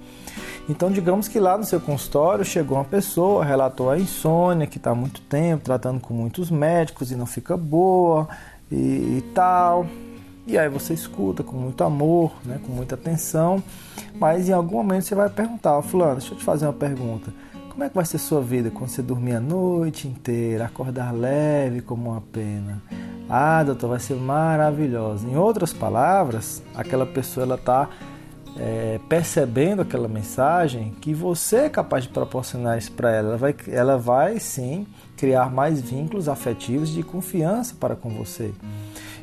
Então, 0.68 0.92
digamos 0.92 1.28
que 1.28 1.40
lá 1.40 1.58
no 1.58 1.64
seu 1.64 1.80
consultório 1.80 2.46
chegou 2.46 2.78
uma 2.78 2.86
pessoa, 2.86 3.44
relatou 3.44 3.90
a 3.90 3.98
insônia, 3.98 4.68
que 4.68 4.78
está 4.78 4.92
há 4.92 4.96
muito 4.96 5.22
tempo 5.22 5.66
tratando 5.66 6.00
com 6.00 6.14
muitos 6.14 6.52
médicos 6.52 7.12
e 7.12 7.16
não 7.16 7.26
fica 7.26 7.58
boa 7.58 8.28
e, 8.72 8.76
e 8.76 9.32
tal. 9.34 9.86
E 10.46 10.58
aí 10.58 10.68
você 10.68 10.94
escuta 10.94 11.44
com 11.44 11.56
muito 11.56 11.84
amor, 11.84 12.32
né, 12.44 12.60
com 12.66 12.72
muita 12.72 12.96
atenção, 12.96 13.62
mas 14.16 14.50
em 14.50 14.52
algum 14.52 14.78
momento 14.78 15.04
você 15.04 15.14
vai 15.14 15.30
perguntar, 15.30 15.80
fulano, 15.84 16.16
deixa 16.16 16.34
eu 16.34 16.38
te 16.38 16.44
fazer 16.44 16.66
uma 16.66 16.74
pergunta. 16.74 17.32
Como 17.70 17.84
é 17.84 17.90
que 17.90 17.96
vai 17.96 18.04
ser 18.04 18.18
sua 18.18 18.42
vida 18.42 18.72
quando 18.72 18.90
você 18.90 19.02
dormir 19.02 19.36
a 19.36 19.40
noite 19.40 20.08
inteira, 20.08 20.66
acordar 20.66 21.14
leve 21.14 21.82
como 21.82 22.10
uma 22.10 22.22
pena? 22.22 22.82
Ah, 23.30 23.64
doutor, 23.64 23.90
vai 23.90 24.00
ser 24.00 24.16
maravilhosa. 24.16 25.28
Em 25.28 25.38
outras 25.38 25.72
palavras, 25.72 26.64
aquela 26.74 27.06
pessoa 27.06 27.46
ela 27.46 27.56
está 27.56 27.88
é, 28.58 29.00
percebendo 29.08 29.82
aquela 29.82 30.08
mensagem 30.08 30.94
que 31.02 31.14
você 31.14 31.58
é 31.58 31.70
capaz 31.70 32.04
de 32.04 32.10
proporcionar 32.10 32.78
isso 32.78 32.92
para 32.92 33.12
ela. 33.12 33.30
Ela 33.30 33.38
vai, 33.38 33.56
ela 33.68 33.98
vai 33.98 34.40
sim 34.40 34.88
criar 35.18 35.52
mais 35.52 35.82
vínculos 35.82 36.28
afetivos 36.28 36.90
de 36.90 37.04
confiança 37.04 37.76
para 37.80 37.96
com 37.96 38.10
você. 38.10 38.52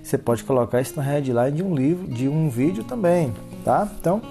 Você 0.02 0.16
pode 0.16 0.44
colocar 0.44 0.80
isso 0.80 0.94
na 0.96 1.02
headline 1.02 1.52
de 1.52 1.62
um 1.62 1.74
livro, 1.74 2.06
de 2.06 2.28
um 2.28 2.48
vídeo 2.48 2.84
também, 2.84 3.34
tá? 3.64 3.88
Então 3.98 4.22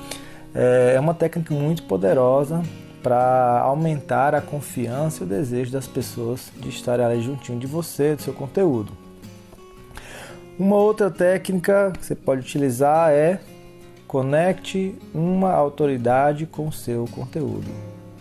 é, 0.53 0.93
é 0.95 0.99
uma 0.99 1.13
técnica 1.13 1.53
muito 1.53 1.83
poderosa 1.83 2.61
para 3.03 3.59
aumentar 3.59 4.33
a 4.33 4.41
confiança 4.41 5.23
e 5.23 5.25
o 5.25 5.29
desejo 5.29 5.71
das 5.71 5.85
pessoas 5.85 6.51
de 6.57 6.69
estarem 6.69 7.05
ali 7.05 7.21
juntinho 7.21 7.59
de 7.59 7.67
você, 7.67 8.15
do 8.15 8.21
seu 8.21 8.33
conteúdo. 8.33 8.91
Uma 10.57 10.77
outra 10.77 11.11
técnica 11.11 11.91
que 11.99 12.05
você 12.05 12.15
pode 12.15 12.41
utilizar 12.41 13.11
é 13.11 13.39
conecte 14.15 14.97
uma 15.13 15.51
autoridade 15.51 16.45
com 16.45 16.71
seu 16.71 17.03
conteúdo. 17.11 17.67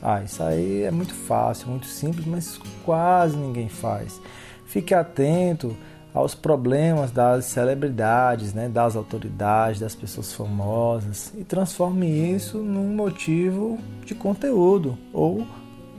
Ah, 0.03 0.21
isso 0.25 0.43
aí 0.43 0.83
é 0.83 0.91
muito 0.91 1.15
fácil, 1.15 1.69
muito 1.69 1.87
simples, 1.87 2.27
mas 2.27 2.61
quase 2.85 3.37
ninguém 3.37 3.69
faz. 3.69 4.21
Fique 4.67 4.93
atento 4.93 5.77
aos 6.13 6.35
problemas 6.35 7.13
das 7.13 7.45
celebridades, 7.45 8.53
né, 8.53 8.69
das 8.69 8.97
autoridades, 8.97 9.79
das 9.79 9.95
pessoas 9.95 10.33
famosas 10.33 11.33
e 11.39 11.45
transforme 11.45 12.09
isso 12.09 12.59
num 12.59 12.93
motivo 12.93 13.79
de 14.05 14.17
conteúdo 14.17 14.99
ou 15.13 15.47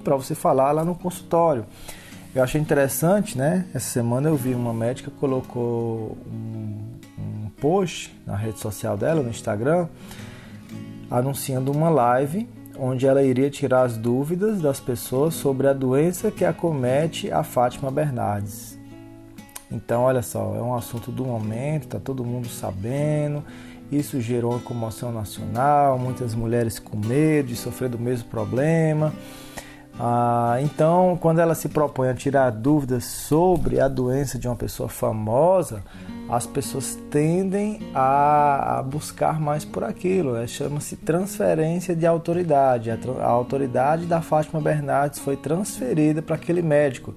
para 0.04 0.18
você 0.18 0.36
falar 0.36 0.74
lá 0.74 0.84
no 0.84 0.94
consultório. 0.94 1.66
Eu 2.36 2.44
achei 2.44 2.60
interessante, 2.60 3.38
né? 3.38 3.66
Essa 3.74 3.92
semana 3.92 4.28
eu 4.28 4.36
vi 4.36 4.54
uma 4.54 4.74
médica 4.74 5.10
colocou 5.10 6.18
um 6.28 6.95
post 7.60 8.16
na 8.26 8.36
rede 8.36 8.60
social 8.60 8.98
dela, 8.98 9.22
no 9.22 9.30
Instagram, 9.30 9.88
anunciando 11.10 11.72
uma 11.72 11.90
live 11.90 12.48
onde 12.78 13.08
ela 13.08 13.24
iria 13.24 13.50
tirar 13.50 13.84
as 13.84 13.98
dúvidas 13.98 14.62
das 14.62 14.80
pessoas 14.80 15.34
sobre 15.34 15.68
a 15.68 15.74
doença 15.74 16.30
que 16.30 16.44
acomete 16.44 17.32
a 17.32 17.44
Fátima 17.44 17.90
Bernardes. 17.90 18.78
Então, 19.72 20.04
olha 20.04 20.22
só, 20.22 20.56
é 20.56 20.62
um 20.62 20.76
assunto 20.76 21.12
do 21.12 21.26
momento, 21.26 21.84
está 21.84 22.00
todo 22.00 22.24
mundo 22.24 22.48
sabendo. 22.48 23.44
Isso 23.92 24.20
gerou 24.20 24.52
uma 24.52 24.60
comoção 24.60 25.12
nacional, 25.12 25.98
muitas 25.98 26.34
mulheres 26.34 26.80
com 26.80 26.98
medo 26.98 27.50
de 27.50 27.56
sofrer 27.56 27.90
do 27.90 28.00
mesmo 28.00 28.30
problema. 28.30 29.14
Ah, 29.98 30.58
então, 30.62 31.18
quando 31.22 31.40
ela 31.40 31.56
se 31.56 31.70
propõe 31.70 32.10
a 32.10 32.14
tirar 32.14 32.50
dúvidas 32.50 33.06
sobre 33.06 33.80
a 33.80 33.88
doença 33.88 34.38
de 34.38 34.48
uma 34.48 34.56
pessoa 34.56 34.90
famosa, 34.90 35.82
as 36.30 36.46
pessoas 36.46 36.98
tendem 37.10 37.80
a, 37.94 38.80
a 38.80 38.84
buscar 38.84 39.40
mais 39.40 39.64
por 39.64 39.84
aquilo. 39.84 40.34
Né? 40.34 40.48
Chama-se 40.48 40.98
transferência 40.98 41.96
de 41.96 42.06
autoridade. 42.06 42.92
A, 42.92 42.98
a 43.22 43.28
autoridade 43.28 44.06
da 44.06 44.22
Fátima 44.22 44.60
Bernardes 44.60 45.20
foi 45.20 45.38
transferida 45.38 46.22
para 46.22 46.36
aquele 46.36 46.62
médico. 46.62 47.16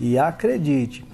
E 0.00 0.18
acredite, 0.18 1.04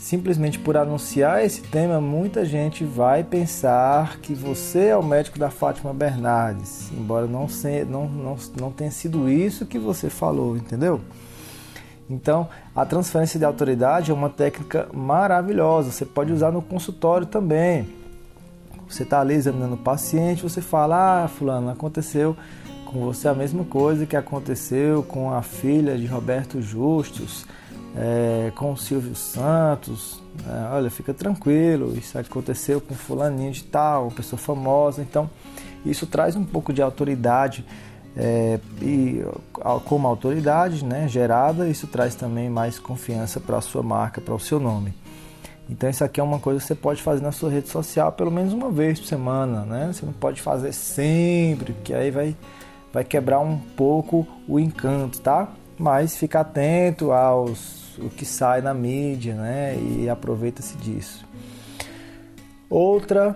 simplesmente 0.00 0.58
por 0.58 0.78
anunciar 0.78 1.44
esse 1.44 1.60
tema, 1.60 2.00
muita 2.00 2.42
gente 2.42 2.84
vai 2.84 3.22
pensar 3.22 4.16
que 4.20 4.32
você 4.32 4.86
é 4.86 4.96
o 4.96 5.02
médico 5.02 5.38
da 5.38 5.50
Fátima 5.50 5.92
Bernardes, 5.92 6.90
embora 6.90 7.26
não, 7.26 7.46
se, 7.46 7.84
não, 7.84 8.08
não, 8.08 8.36
não 8.58 8.72
tenha 8.72 8.90
sido 8.90 9.28
isso 9.28 9.66
que 9.66 9.78
você 9.78 10.08
falou, 10.08 10.56
entendeu? 10.56 11.02
Então, 12.08 12.48
a 12.74 12.86
transferência 12.86 13.38
de 13.38 13.44
autoridade 13.44 14.10
é 14.10 14.14
uma 14.14 14.30
técnica 14.30 14.88
maravilhosa, 14.90 15.90
você 15.92 16.06
pode 16.06 16.32
usar 16.32 16.50
no 16.50 16.62
consultório 16.62 17.26
também. 17.26 17.86
Você 18.88 19.02
está 19.02 19.20
ali 19.20 19.34
examinando 19.34 19.74
o 19.74 19.78
paciente, 19.78 20.42
você 20.42 20.62
fala: 20.62 21.24
Ah, 21.24 21.28
Fulano, 21.28 21.70
aconteceu 21.70 22.34
com 22.86 23.00
você 23.00 23.28
a 23.28 23.34
mesma 23.34 23.64
coisa 23.64 24.06
que 24.06 24.16
aconteceu 24.16 25.02
com 25.04 25.32
a 25.32 25.42
filha 25.42 25.96
de 25.96 26.06
Roberto 26.06 26.60
Justus 26.60 27.46
é, 27.96 28.52
com 28.54 28.72
o 28.72 28.76
Silvio 28.76 29.14
Santos, 29.14 30.22
é, 30.46 30.74
olha, 30.74 30.90
fica 30.90 31.12
tranquilo, 31.12 31.96
isso 31.96 32.18
aconteceu 32.18 32.80
com 32.80 32.94
fulaninho 32.94 33.52
de 33.52 33.64
tal, 33.64 34.10
pessoa 34.10 34.38
famosa, 34.38 35.02
então 35.02 35.28
isso 35.84 36.06
traz 36.06 36.36
um 36.36 36.44
pouco 36.44 36.72
de 36.72 36.82
autoridade 36.82 37.64
é, 38.16 38.58
e 38.82 39.24
como 39.84 40.06
autoridade 40.06 40.84
né, 40.84 41.08
gerada, 41.08 41.68
isso 41.68 41.86
traz 41.86 42.14
também 42.14 42.48
mais 42.48 42.78
confiança 42.78 43.40
para 43.40 43.58
a 43.58 43.60
sua 43.60 43.82
marca, 43.82 44.20
para 44.20 44.34
o 44.34 44.40
seu 44.40 44.58
nome. 44.58 44.94
Então 45.68 45.88
isso 45.88 46.02
aqui 46.02 46.18
é 46.18 46.22
uma 46.22 46.40
coisa 46.40 46.58
que 46.58 46.66
você 46.66 46.74
pode 46.74 47.00
fazer 47.00 47.22
na 47.22 47.30
sua 47.30 47.48
rede 47.48 47.68
social 47.68 48.10
pelo 48.10 48.30
menos 48.30 48.52
uma 48.52 48.70
vez 48.70 48.98
por 48.98 49.06
semana, 49.06 49.64
né? 49.64 49.92
Você 49.92 50.04
não 50.04 50.12
pode 50.12 50.40
fazer 50.40 50.72
sempre, 50.72 51.72
porque 51.72 51.94
aí 51.94 52.10
vai, 52.10 52.36
vai 52.92 53.04
quebrar 53.04 53.38
um 53.38 53.56
pouco 53.56 54.26
o 54.48 54.58
encanto, 54.58 55.20
tá? 55.20 55.48
Mas 55.80 56.14
fica 56.14 56.40
atento 56.40 57.10
aos 57.10 57.96
o 57.96 58.10
que 58.10 58.26
sai 58.26 58.60
na 58.60 58.74
mídia, 58.74 59.34
né? 59.34 59.78
E 59.78 60.10
aproveita-se 60.10 60.76
disso. 60.76 61.26
Outra 62.68 63.34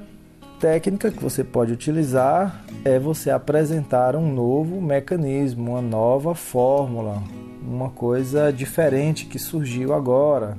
técnica 0.61 1.11
que 1.11 1.23
você 1.23 1.43
pode 1.43 1.73
utilizar 1.73 2.63
é 2.85 2.99
você 2.99 3.31
apresentar 3.31 4.15
um 4.15 4.31
novo 4.31 4.79
mecanismo, 4.79 5.71
uma 5.71 5.81
nova 5.81 6.35
fórmula, 6.35 7.23
uma 7.63 7.89
coisa 7.89 8.53
diferente 8.53 9.25
que 9.25 9.39
surgiu 9.39 9.95
agora. 9.95 10.59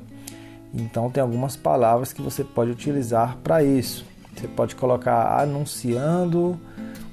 Então 0.74 1.12
tem 1.12 1.22
algumas 1.22 1.56
palavras 1.56 2.12
que 2.12 2.22
você 2.22 2.44
pode 2.44 2.72
utilizar 2.72 3.38
para 3.44 3.64
isso. 3.64 4.04
Você 4.36 4.48
pode 4.48 4.76
colocar 4.76 5.40
anunciando 5.40 6.60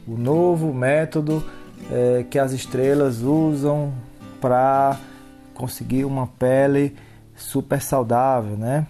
o 0.09 0.17
novo 0.17 0.73
método 0.73 1.45
é, 1.91 2.25
que 2.25 2.38
as 2.38 2.52
estrelas 2.52 3.21
usam 3.21 3.93
para 4.43 4.99
conseguir 5.55 6.05
uma 6.05 6.27
pele 6.27 6.97
super 7.37 7.81
saudável, 7.81 8.57
né? 8.57 8.87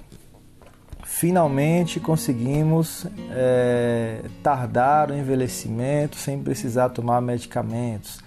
Finalmente 1.04 2.00
conseguimos 2.00 3.06
é, 3.30 4.22
tardar 4.42 5.10
o 5.10 5.14
envelhecimento 5.14 6.16
sem 6.16 6.42
precisar 6.42 6.88
tomar 6.88 7.20
medicamentos. 7.20 8.20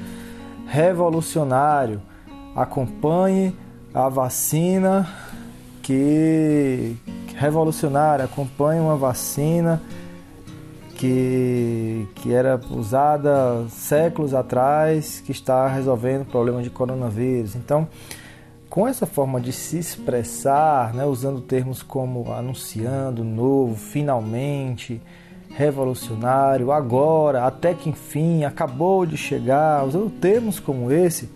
Revolucionário, 0.68 2.00
acompanhe 2.56 3.56
a 3.92 4.08
vacina 4.08 5.10
que 5.82 6.96
revolucionária, 7.36 8.26
acompanhe 8.26 8.80
uma 8.80 8.96
vacina 8.96 9.82
que, 11.06 12.08
que 12.16 12.34
era 12.34 12.60
usada 12.72 13.68
séculos 13.70 14.34
atrás, 14.34 15.22
que 15.24 15.32
está 15.32 15.68
resolvendo 15.68 16.22
o 16.24 16.26
problema 16.26 16.64
de 16.64 16.70
coronavírus. 16.70 17.56
Então, 17.56 17.88
com 18.70 18.88
essa 18.88 19.06
forma 19.06 19.40
de 19.40 19.52
se 19.52 19.78
expressar, 19.78 20.94
né, 20.94 21.06
usando 21.06 21.42
termos 21.42 21.84
como 21.84 22.34
anunciando, 22.34 23.24
novo, 23.24 23.76
finalmente, 23.76 25.00
revolucionário, 25.50 26.72
agora, 26.72 27.46
até 27.46 27.74
que 27.74 27.90
enfim, 27.90 28.44
acabou 28.44 29.06
de 29.06 29.16
chegar, 29.16 29.86
usando 29.86 30.10
termos 30.10 30.60
como 30.60 30.92
esse, 30.92 31.30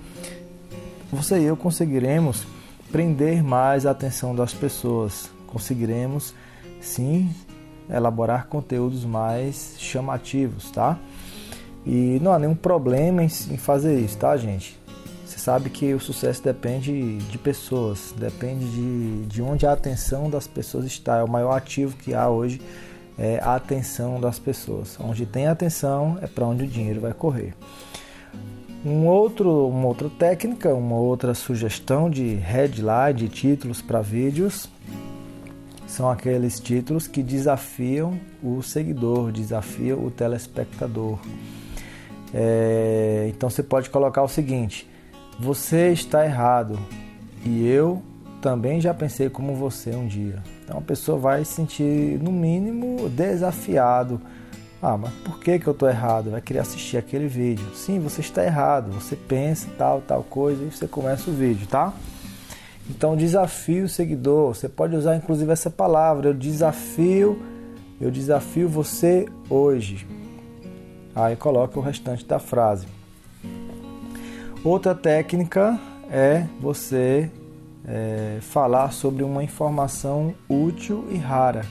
você 1.11 1.39
e 1.39 1.43
eu 1.45 1.55
conseguiremos 1.55 2.45
prender 2.91 3.43
mais 3.43 3.85
a 3.85 3.91
atenção 3.91 4.35
das 4.35 4.53
pessoas, 4.53 5.29
conseguiremos 5.47 6.33
sim 6.81 7.29
elaborar 7.89 8.47
conteúdos 8.47 9.03
mais 9.05 9.75
chamativos, 9.77 10.69
tá? 10.71 10.97
E 11.85 12.19
não 12.21 12.33
há 12.33 12.39
nenhum 12.39 12.55
problema 12.55 13.23
em 13.23 13.29
fazer 13.29 13.99
isso, 13.99 14.17
tá, 14.17 14.35
gente? 14.37 14.79
sabe 15.39 15.69
que 15.69 15.93
o 15.93 15.99
sucesso 15.99 16.43
depende 16.43 17.17
de 17.17 17.37
pessoas, 17.37 18.13
depende 18.15 18.65
de, 18.65 19.25
de 19.25 19.41
onde 19.41 19.65
a 19.65 19.71
atenção 19.71 20.29
das 20.29 20.45
pessoas 20.45 20.85
está. 20.85 21.17
É 21.17 21.23
o 21.23 21.27
maior 21.27 21.53
ativo 21.53 21.95
que 21.97 22.13
há 22.13 22.29
hoje 22.29 22.61
é 23.17 23.39
a 23.41 23.55
atenção 23.55 24.19
das 24.19 24.37
pessoas. 24.37 24.97
Onde 24.99 25.25
tem 25.25 25.47
atenção 25.47 26.17
é 26.21 26.27
para 26.27 26.45
onde 26.45 26.65
o 26.65 26.67
dinheiro 26.67 27.01
vai 27.01 27.13
correr. 27.13 27.53
Um 28.85 29.07
outro, 29.07 29.67
uma 29.67 29.87
outra 29.87 30.09
técnica, 30.09 30.73
uma 30.73 30.95
outra 30.95 31.33
sugestão 31.33 32.09
de 32.09 32.35
headline, 32.35 33.13
de 33.15 33.27
títulos 33.27 33.81
para 33.81 34.01
vídeos, 34.01 34.69
são 35.89 36.09
aqueles 36.09 36.59
títulos 36.59 37.07
que 37.07 37.23
desafiam 37.23 38.19
o 38.43 38.61
seguidor, 38.61 39.31
desafiam 39.31 40.05
o 40.05 40.11
telespectador. 40.11 41.17
É, 42.31 43.25
então 43.29 43.49
você 43.49 43.63
pode 43.63 43.89
colocar 43.89 44.21
o 44.21 44.27
seguinte: 44.27 44.87
você 45.39 45.89
está 45.89 46.23
errado 46.23 46.79
e 47.43 47.67
eu 47.67 48.03
também 48.39 48.79
já 48.79 48.93
pensei 48.93 49.29
como 49.29 49.55
você 49.55 49.89
um 49.95 50.07
dia. 50.07 50.43
Então 50.63 50.77
a 50.77 50.81
pessoa 50.81 51.17
vai 51.17 51.43
se 51.43 51.53
sentir, 51.53 52.19
no 52.21 52.31
mínimo, 52.31 53.09
desafiado. 53.09 54.21
Ah, 54.81 54.95
mas 54.95 55.11
por 55.25 55.39
que, 55.39 55.57
que 55.57 55.67
eu 55.67 55.73
estou 55.73 55.89
errado? 55.89 56.29
Vai 56.29 56.39
querer 56.39 56.59
assistir 56.59 56.97
aquele 56.97 57.27
vídeo. 57.27 57.65
Sim, 57.75 57.99
você 57.99 58.21
está 58.21 58.45
errado. 58.45 58.91
Você 58.91 59.15
pensa 59.15 59.67
tal, 59.77 60.01
tal 60.01 60.23
coisa 60.23 60.63
e 60.63 60.71
você 60.71 60.87
começa 60.87 61.29
o 61.29 61.33
vídeo, 61.33 61.67
tá? 61.67 61.91
Então 62.89 63.15
desafio 63.15 63.85
o 63.85 63.89
seguidor. 63.89 64.55
Você 64.55 64.67
pode 64.67 64.95
usar 64.95 65.15
inclusive 65.15 65.51
essa 65.51 65.69
palavra. 65.69 66.29
Eu 66.29 66.33
desafio, 66.33 67.41
eu 68.01 68.09
desafio 68.09 68.67
você 68.67 69.27
hoje. 69.49 70.07
Aí 71.15 71.35
coloca 71.35 71.77
o 71.77 71.81
restante 71.81 72.25
da 72.25 72.39
frase. 72.39 72.87
Outra 74.63 74.95
técnica 74.95 75.79
é 76.11 76.45
você 76.59 77.29
é, 77.85 78.39
falar 78.41 78.91
sobre 78.91 79.23
uma 79.23 79.43
informação 79.43 80.33
útil 80.49 81.05
e 81.11 81.17
rara. 81.17 81.65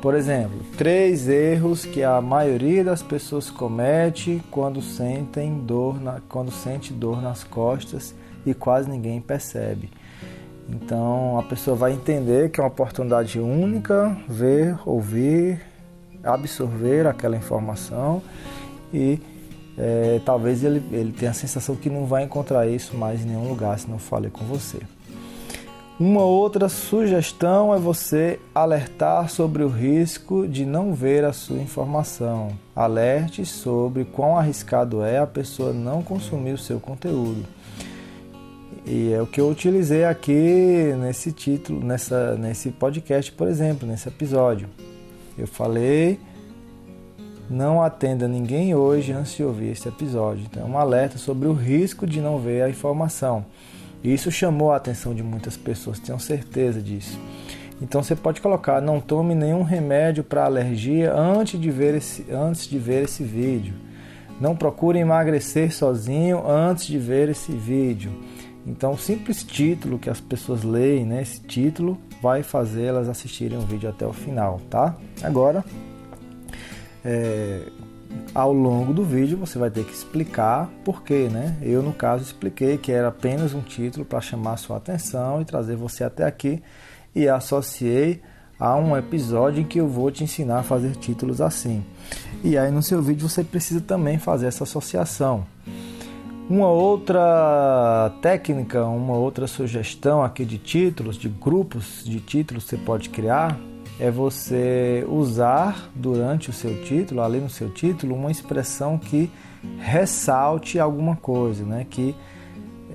Por 0.00 0.14
exemplo, 0.14 0.60
três 0.76 1.28
erros 1.28 1.84
que 1.84 2.04
a 2.04 2.20
maioria 2.20 2.84
das 2.84 3.02
pessoas 3.02 3.50
comete 3.50 4.40
quando 4.48 4.80
sentem 4.80 5.58
dor, 5.58 6.00
na, 6.00 6.20
quando 6.28 6.52
sente 6.52 6.92
dor 6.92 7.20
nas 7.20 7.42
costas 7.42 8.14
e 8.46 8.54
quase 8.54 8.88
ninguém 8.88 9.20
percebe. 9.20 9.90
Então 10.68 11.38
a 11.38 11.42
pessoa 11.42 11.76
vai 11.76 11.92
entender 11.92 12.50
que 12.50 12.60
é 12.60 12.62
uma 12.62 12.68
oportunidade 12.68 13.40
única 13.40 14.16
ver, 14.28 14.78
ouvir, 14.84 15.60
absorver 16.22 17.06
aquela 17.06 17.36
informação 17.36 18.22
e 18.92 19.18
é, 19.78 20.20
talvez 20.24 20.64
ele, 20.64 20.82
ele 20.92 21.12
tenha 21.12 21.30
a 21.30 21.34
sensação 21.34 21.74
que 21.76 21.88
não 21.88 22.04
vai 22.04 22.24
encontrar 22.24 22.66
isso 22.66 22.96
mais 22.96 23.22
em 23.22 23.28
nenhum 23.28 23.48
lugar 23.48 23.78
se 23.78 23.88
não 23.88 23.98
falei 23.98 24.30
com 24.30 24.44
você. 24.44 24.78
Uma 26.00 26.22
outra 26.22 26.68
sugestão 26.68 27.74
é 27.74 27.78
você 27.78 28.38
alertar 28.54 29.28
sobre 29.28 29.64
o 29.64 29.68
risco 29.68 30.46
de 30.46 30.64
não 30.64 30.94
ver 30.94 31.24
a 31.24 31.32
sua 31.32 31.58
informação. 31.58 32.52
Alerte 32.74 33.44
sobre 33.44 34.04
quão 34.04 34.36
arriscado 34.38 35.02
é 35.02 35.18
a 35.18 35.26
pessoa 35.26 35.72
não 35.72 36.00
consumir 36.00 36.52
o 36.52 36.58
seu 36.58 36.78
conteúdo. 36.78 37.44
E 38.90 39.12
é 39.12 39.20
o 39.20 39.26
que 39.26 39.38
eu 39.38 39.50
utilizei 39.50 40.06
aqui 40.06 40.94
nesse 40.98 41.30
título, 41.30 41.84
nessa, 41.84 42.36
nesse 42.36 42.70
podcast, 42.70 43.30
por 43.30 43.46
exemplo, 43.46 43.86
nesse 43.86 44.08
episódio. 44.08 44.66
Eu 45.36 45.46
falei, 45.46 46.18
não 47.50 47.82
atenda 47.82 48.26
ninguém 48.26 48.74
hoje 48.74 49.12
antes 49.12 49.36
de 49.36 49.44
ouvir 49.44 49.72
esse 49.72 49.86
episódio. 49.86 50.46
Então, 50.50 50.62
é 50.62 50.66
um 50.66 50.78
alerta 50.78 51.18
sobre 51.18 51.46
o 51.46 51.52
risco 51.52 52.06
de 52.06 52.18
não 52.18 52.38
ver 52.38 52.62
a 52.62 52.70
informação. 52.70 53.44
Isso 54.02 54.30
chamou 54.30 54.72
a 54.72 54.76
atenção 54.76 55.14
de 55.14 55.22
muitas 55.22 55.54
pessoas, 55.54 55.98
tenho 55.98 56.18
certeza 56.18 56.80
disso. 56.80 57.20
Então 57.82 58.02
você 58.02 58.16
pode 58.16 58.40
colocar, 58.40 58.80
não 58.80 59.00
tome 59.00 59.34
nenhum 59.34 59.62
remédio 59.62 60.24
para 60.24 60.46
alergia 60.46 61.12
antes 61.12 61.60
de, 61.60 61.70
ver 61.70 61.94
esse, 61.94 62.24
antes 62.32 62.66
de 62.66 62.78
ver 62.78 63.04
esse 63.04 63.22
vídeo. 63.22 63.74
Não 64.40 64.56
procure 64.56 64.98
emagrecer 64.98 65.74
sozinho 65.74 66.48
antes 66.48 66.86
de 66.86 66.98
ver 66.98 67.28
esse 67.28 67.52
vídeo. 67.52 68.10
Então, 68.68 68.92
o 68.92 68.98
simples 68.98 69.42
título 69.42 69.98
que 69.98 70.10
as 70.10 70.20
pessoas 70.20 70.62
leem, 70.62 71.06
né, 71.06 71.22
esse 71.22 71.40
título, 71.40 71.98
vai 72.22 72.42
fazer 72.42 72.84
elas 72.84 73.08
assistirem 73.08 73.56
o 73.56 73.62
vídeo 73.62 73.88
até 73.88 74.06
o 74.06 74.12
final, 74.12 74.60
tá? 74.68 74.94
Agora, 75.22 75.64
é, 77.02 77.62
ao 78.34 78.52
longo 78.52 78.92
do 78.92 79.02
vídeo 79.04 79.38
você 79.38 79.58
vai 79.58 79.70
ter 79.70 79.84
que 79.84 79.92
explicar 79.92 80.68
por 80.84 81.02
quê, 81.02 81.28
né? 81.30 81.56
Eu 81.62 81.82
no 81.82 81.94
caso 81.94 82.22
expliquei 82.22 82.76
que 82.76 82.92
era 82.92 83.08
apenas 83.08 83.54
um 83.54 83.62
título 83.62 84.04
para 84.04 84.20
chamar 84.20 84.58
sua 84.58 84.76
atenção 84.76 85.40
e 85.40 85.44
trazer 85.46 85.76
você 85.76 86.04
até 86.04 86.24
aqui 86.24 86.62
e 87.14 87.26
associei 87.26 88.20
a 88.60 88.76
um 88.76 88.96
episódio 88.96 89.62
em 89.62 89.64
que 89.64 89.78
eu 89.78 89.88
vou 89.88 90.10
te 90.10 90.24
ensinar 90.24 90.58
a 90.58 90.62
fazer 90.62 90.96
títulos 90.96 91.40
assim. 91.40 91.82
E 92.44 92.58
aí 92.58 92.70
no 92.70 92.82
seu 92.82 93.00
vídeo 93.00 93.28
você 93.28 93.42
precisa 93.42 93.80
também 93.80 94.18
fazer 94.18 94.46
essa 94.46 94.64
associação. 94.64 95.46
Uma 96.48 96.68
outra 96.68 98.10
técnica, 98.22 98.82
uma 98.86 99.14
outra 99.14 99.46
sugestão 99.46 100.22
aqui 100.22 100.46
de 100.46 100.56
títulos, 100.56 101.16
de 101.16 101.28
grupos 101.28 102.02
de 102.02 102.20
títulos 102.20 102.64
que 102.64 102.70
você 102.70 102.76
pode 102.78 103.10
criar, 103.10 103.60
é 104.00 104.10
você 104.10 105.04
usar 105.10 105.90
durante 105.94 106.48
o 106.48 106.52
seu 106.52 106.82
título, 106.84 107.20
ali 107.20 107.38
no 107.38 107.50
seu 107.50 107.68
título, 107.68 108.14
uma 108.14 108.30
expressão 108.30 108.96
que 108.96 109.30
ressalte 109.78 110.78
alguma 110.78 111.16
coisa, 111.16 111.66
né? 111.66 111.86
que 111.88 112.16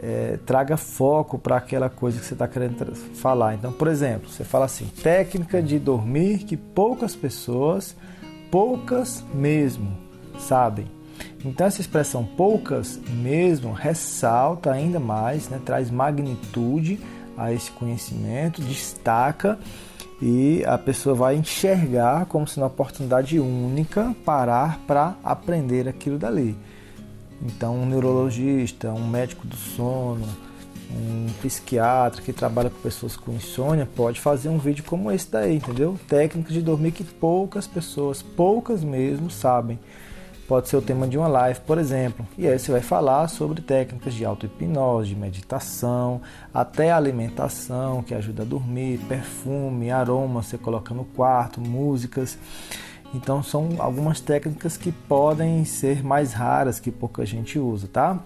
é, 0.01 0.39
traga 0.47 0.75
foco 0.75 1.37
para 1.37 1.57
aquela 1.57 1.91
coisa 1.91 2.19
que 2.19 2.25
você 2.25 2.33
está 2.33 2.47
querendo 2.47 2.95
falar. 2.95 3.53
Então, 3.53 3.71
por 3.71 3.87
exemplo, 3.87 4.29
você 4.29 4.43
fala 4.43 4.65
assim: 4.65 4.87
técnica 5.03 5.61
de 5.61 5.77
dormir 5.77 6.39
que 6.39 6.57
poucas 6.57 7.15
pessoas, 7.15 7.95
poucas 8.49 9.23
mesmo, 9.31 9.95
sabem. 10.39 11.02
Então, 11.45 11.67
essa 11.67 11.81
expressão 11.81 12.23
poucas 12.23 12.99
mesmo 13.09 13.73
ressalta 13.73 14.71
ainda 14.71 14.99
mais, 14.99 15.49
né? 15.49 15.59
traz 15.63 15.91
magnitude 15.91 16.99
a 17.37 17.51
esse 17.51 17.69
conhecimento, 17.71 18.61
destaca 18.61 19.59
e 20.21 20.63
a 20.65 20.77
pessoa 20.77 21.13
vai 21.13 21.35
enxergar 21.35 22.27
como 22.27 22.47
se 22.47 22.57
uma 22.57 22.67
oportunidade 22.67 23.39
única 23.39 24.15
parar 24.23 24.79
para 24.87 25.15
aprender 25.23 25.87
aquilo 25.87 26.17
dali. 26.17 26.55
Então, 27.41 27.75
um 27.75 27.85
neurologista, 27.85 28.89
um 28.93 29.05
médico 29.05 29.45
do 29.45 29.57
sono, 29.57 30.25
um 30.89 31.27
psiquiatra 31.41 32.21
que 32.21 32.31
trabalha 32.31 32.69
com 32.69 32.79
pessoas 32.79 33.17
com 33.17 33.33
insônia 33.33 33.85
pode 33.85 34.21
fazer 34.21 34.47
um 34.47 34.57
vídeo 34.57 34.85
como 34.85 35.11
esse 35.11 35.29
daí, 35.29 35.57
entendeu? 35.57 35.99
Técnicas 36.07 36.53
de 36.53 36.61
dormir 36.61 36.91
que 36.91 37.03
poucas 37.03 37.67
pessoas, 37.67 38.21
poucas 38.21 38.81
mesmo, 38.81 39.29
sabem 39.29 39.77
pode 40.47 40.69
ser 40.69 40.77
o 40.77 40.81
tema 40.81 41.07
de 41.07 41.17
uma 41.17 41.27
live, 41.27 41.59
por 41.61 41.77
exemplo. 41.77 42.25
E 42.37 42.47
aí 42.47 42.57
você 42.57 42.71
vai 42.71 42.81
falar 42.81 43.27
sobre 43.27 43.61
técnicas 43.61 44.13
de 44.13 44.25
auto-hipnose, 44.25 45.09
de 45.09 45.15
meditação, 45.15 46.21
até 46.53 46.91
alimentação, 46.91 48.03
que 48.03 48.13
ajuda 48.13 48.43
a 48.43 48.45
dormir, 48.45 48.99
perfume, 49.07 49.91
aroma, 49.91 50.43
você 50.43 50.57
coloca 50.57 50.93
no 50.93 51.05
quarto, 51.05 51.61
músicas. 51.61 52.37
Então 53.13 53.43
são 53.43 53.69
algumas 53.79 54.19
técnicas 54.19 54.75
que 54.75 54.91
podem 54.91 55.63
ser 55.65 56.03
mais 56.03 56.33
raras, 56.33 56.79
que 56.79 56.91
pouca 56.91 57.25
gente 57.25 57.59
usa, 57.59 57.87
tá? 57.87 58.19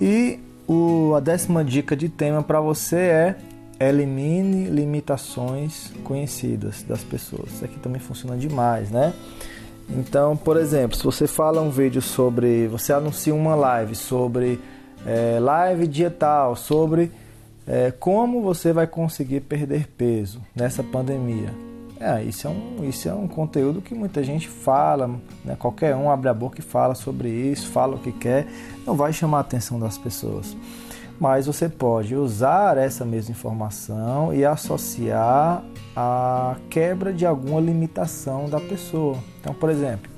E 0.00 0.40
o, 0.66 1.14
a 1.14 1.20
décima 1.20 1.64
dica 1.64 1.96
de 1.96 2.08
tema 2.08 2.42
para 2.42 2.60
você 2.60 2.96
é 2.96 3.36
elimine 3.88 4.68
limitações 4.68 5.92
conhecidas 6.04 6.82
das 6.82 7.02
pessoas. 7.02 7.52
Isso 7.52 7.64
aqui 7.64 7.78
também 7.78 8.00
funciona 8.00 8.36
demais, 8.36 8.90
né? 8.90 9.12
Então, 9.90 10.36
por 10.36 10.56
exemplo, 10.56 10.96
se 10.96 11.04
você 11.04 11.26
fala 11.26 11.60
um 11.60 11.70
vídeo 11.70 12.00
sobre, 12.00 12.66
você 12.68 12.92
anuncia 12.92 13.34
uma 13.34 13.54
live 13.54 13.94
sobre 13.94 14.60
é, 15.06 15.38
live 15.40 15.86
dietal, 15.86 16.56
sobre 16.56 17.10
é, 17.66 17.90
como 17.90 18.42
você 18.42 18.72
vai 18.72 18.86
conseguir 18.86 19.40
perder 19.40 19.88
peso 19.88 20.40
nessa 20.54 20.82
pandemia. 20.82 21.50
É, 22.00 22.20
isso, 22.24 22.48
é 22.48 22.50
um, 22.50 22.84
isso 22.88 23.08
é 23.08 23.14
um 23.14 23.28
conteúdo 23.28 23.80
que 23.80 23.94
muita 23.94 24.24
gente 24.24 24.48
fala, 24.48 25.08
né? 25.44 25.56
qualquer 25.56 25.94
um 25.94 26.10
abre 26.10 26.28
a 26.28 26.34
boca 26.34 26.58
e 26.58 26.62
fala 26.62 26.96
sobre 26.96 27.28
isso, 27.28 27.68
fala 27.68 27.94
o 27.94 27.98
que 27.98 28.10
quer, 28.10 28.46
não 28.84 28.96
vai 28.96 29.12
chamar 29.12 29.38
a 29.38 29.40
atenção 29.42 29.78
das 29.78 29.96
pessoas. 29.96 30.56
Mas 31.20 31.46
você 31.46 31.68
pode 31.68 32.16
usar 32.16 32.76
essa 32.76 33.04
mesma 33.04 33.30
informação 33.30 34.34
e 34.34 34.44
associar 34.44 35.62
a 35.96 36.56
quebra 36.70 37.12
de 37.12 37.26
alguma 37.26 37.60
limitação 37.60 38.48
da 38.48 38.60
pessoa. 38.60 39.18
Então, 39.40 39.52
por 39.52 39.70
exemplo, 39.70 40.10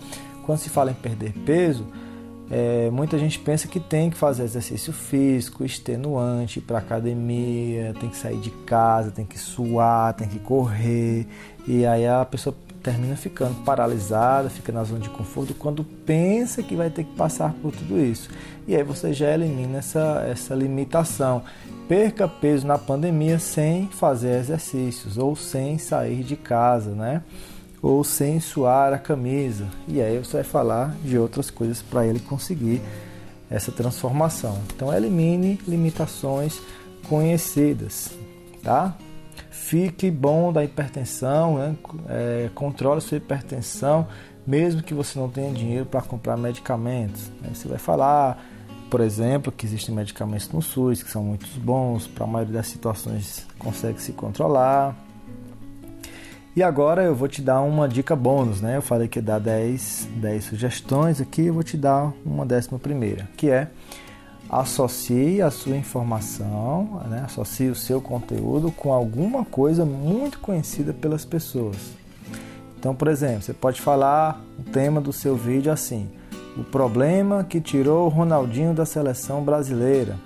quando 0.44 0.58
se 0.58 0.70
fala 0.70 0.90
em 0.90 0.94
perder 0.94 1.32
peso, 1.44 1.86
é, 2.50 2.90
muita 2.90 3.18
gente 3.18 3.38
pensa 3.38 3.66
que 3.66 3.80
tem 3.80 4.10
que 4.10 4.16
fazer 4.16 4.44
exercício 4.44 4.92
físico, 4.92 5.64
extenuante, 5.64 6.58
ir 6.58 6.62
para 6.62 6.78
academia, 6.78 7.94
tem 7.98 8.08
que 8.08 8.16
sair 8.16 8.38
de 8.38 8.50
casa, 8.50 9.10
tem 9.10 9.24
que 9.24 9.38
suar, 9.38 10.12
tem 10.14 10.28
que 10.28 10.38
correr, 10.38 11.26
e 11.66 11.86
aí 11.86 12.06
a 12.06 12.24
pessoa 12.24 12.54
termina 12.84 13.16
ficando 13.16 13.64
paralisada, 13.64 14.50
fica 14.50 14.70
na 14.70 14.84
zona 14.84 15.00
de 15.00 15.08
conforto 15.08 15.54
quando 15.54 15.82
pensa 15.82 16.62
que 16.62 16.76
vai 16.76 16.90
ter 16.90 17.04
que 17.04 17.14
passar 17.14 17.54
por 17.54 17.72
tudo 17.72 17.98
isso. 17.98 18.28
E 18.68 18.76
aí 18.76 18.82
você 18.84 19.14
já 19.14 19.32
elimina 19.32 19.78
essa, 19.78 20.22
essa 20.30 20.54
limitação 20.54 21.42
perca 21.88 22.28
peso 22.28 22.66
na 22.66 22.76
pandemia 22.76 23.38
sem 23.38 23.88
fazer 23.88 24.38
exercícios 24.38 25.16
ou 25.16 25.34
sem 25.34 25.78
sair 25.78 26.22
de 26.22 26.36
casa, 26.36 26.90
né? 26.90 27.22
Ou 27.80 28.04
sem 28.04 28.38
suar 28.38 28.92
a 28.92 28.98
camisa. 28.98 29.66
E 29.88 30.00
aí 30.00 30.18
você 30.18 30.38
vai 30.38 30.44
falar 30.44 30.94
de 31.02 31.18
outras 31.18 31.50
coisas 31.50 31.80
para 31.80 32.06
ele 32.06 32.20
conseguir 32.20 32.82
essa 33.50 33.72
transformação. 33.72 34.58
Então 34.74 34.92
elimine 34.92 35.58
limitações 35.66 36.60
conhecidas, 37.08 38.10
tá? 38.62 38.94
Fique 39.54 40.10
bom 40.10 40.52
da 40.52 40.64
hipertensão, 40.64 41.58
né? 41.58 41.76
é, 42.08 42.50
controle 42.56 43.00
sua 43.00 43.18
hipertensão, 43.18 44.06
mesmo 44.44 44.82
que 44.82 44.92
você 44.92 45.16
não 45.16 45.28
tenha 45.28 45.52
dinheiro 45.52 45.86
para 45.86 46.02
comprar 46.02 46.36
medicamentos. 46.36 47.30
Você 47.48 47.68
vai 47.68 47.78
falar, 47.78 48.44
por 48.90 49.00
exemplo, 49.00 49.52
que 49.52 49.64
existem 49.64 49.94
medicamentos 49.94 50.50
no 50.50 50.60
SUS 50.60 51.04
que 51.04 51.10
são 51.10 51.22
muito 51.22 51.46
bons, 51.60 52.08
para 52.08 52.24
a 52.24 52.26
maioria 52.26 52.54
das 52.54 52.66
situações 52.66 53.46
consegue 53.56 54.02
se 54.02 54.12
controlar. 54.12 54.96
E 56.56 56.62
agora 56.62 57.04
eu 57.04 57.14
vou 57.14 57.28
te 57.28 57.40
dar 57.40 57.60
uma 57.62 57.88
dica 57.88 58.14
bônus, 58.16 58.60
né? 58.60 58.76
Eu 58.76 58.82
falei 58.82 59.06
que 59.06 59.20
ia 59.20 59.22
dar 59.22 59.38
10, 59.38 60.08
10 60.16 60.44
sugestões 60.44 61.20
aqui, 61.20 61.46
eu 61.46 61.54
vou 61.54 61.62
te 61.62 61.76
dar 61.76 62.12
uma 62.26 62.44
décima 62.44 62.78
primeira, 62.78 63.28
que 63.36 63.48
é 63.48 63.70
associe 64.60 65.42
a 65.42 65.50
sua 65.50 65.76
informação, 65.76 67.02
né? 67.08 67.22
associe 67.24 67.70
o 67.70 67.74
seu 67.74 68.00
conteúdo 68.00 68.70
com 68.70 68.92
alguma 68.92 69.44
coisa 69.44 69.84
muito 69.84 70.38
conhecida 70.38 70.92
pelas 70.92 71.24
pessoas. 71.24 71.76
Então, 72.78 72.94
por 72.94 73.08
exemplo, 73.08 73.42
você 73.42 73.52
pode 73.52 73.80
falar 73.80 74.40
o 74.58 74.62
tema 74.70 75.00
do 75.00 75.12
seu 75.12 75.36
vídeo 75.36 75.72
assim: 75.72 76.08
o 76.56 76.62
problema 76.62 77.42
que 77.42 77.60
tirou 77.60 78.06
o 78.06 78.08
Ronaldinho 78.08 78.72
da 78.72 78.86
seleção 78.86 79.42
brasileira, 79.42 80.16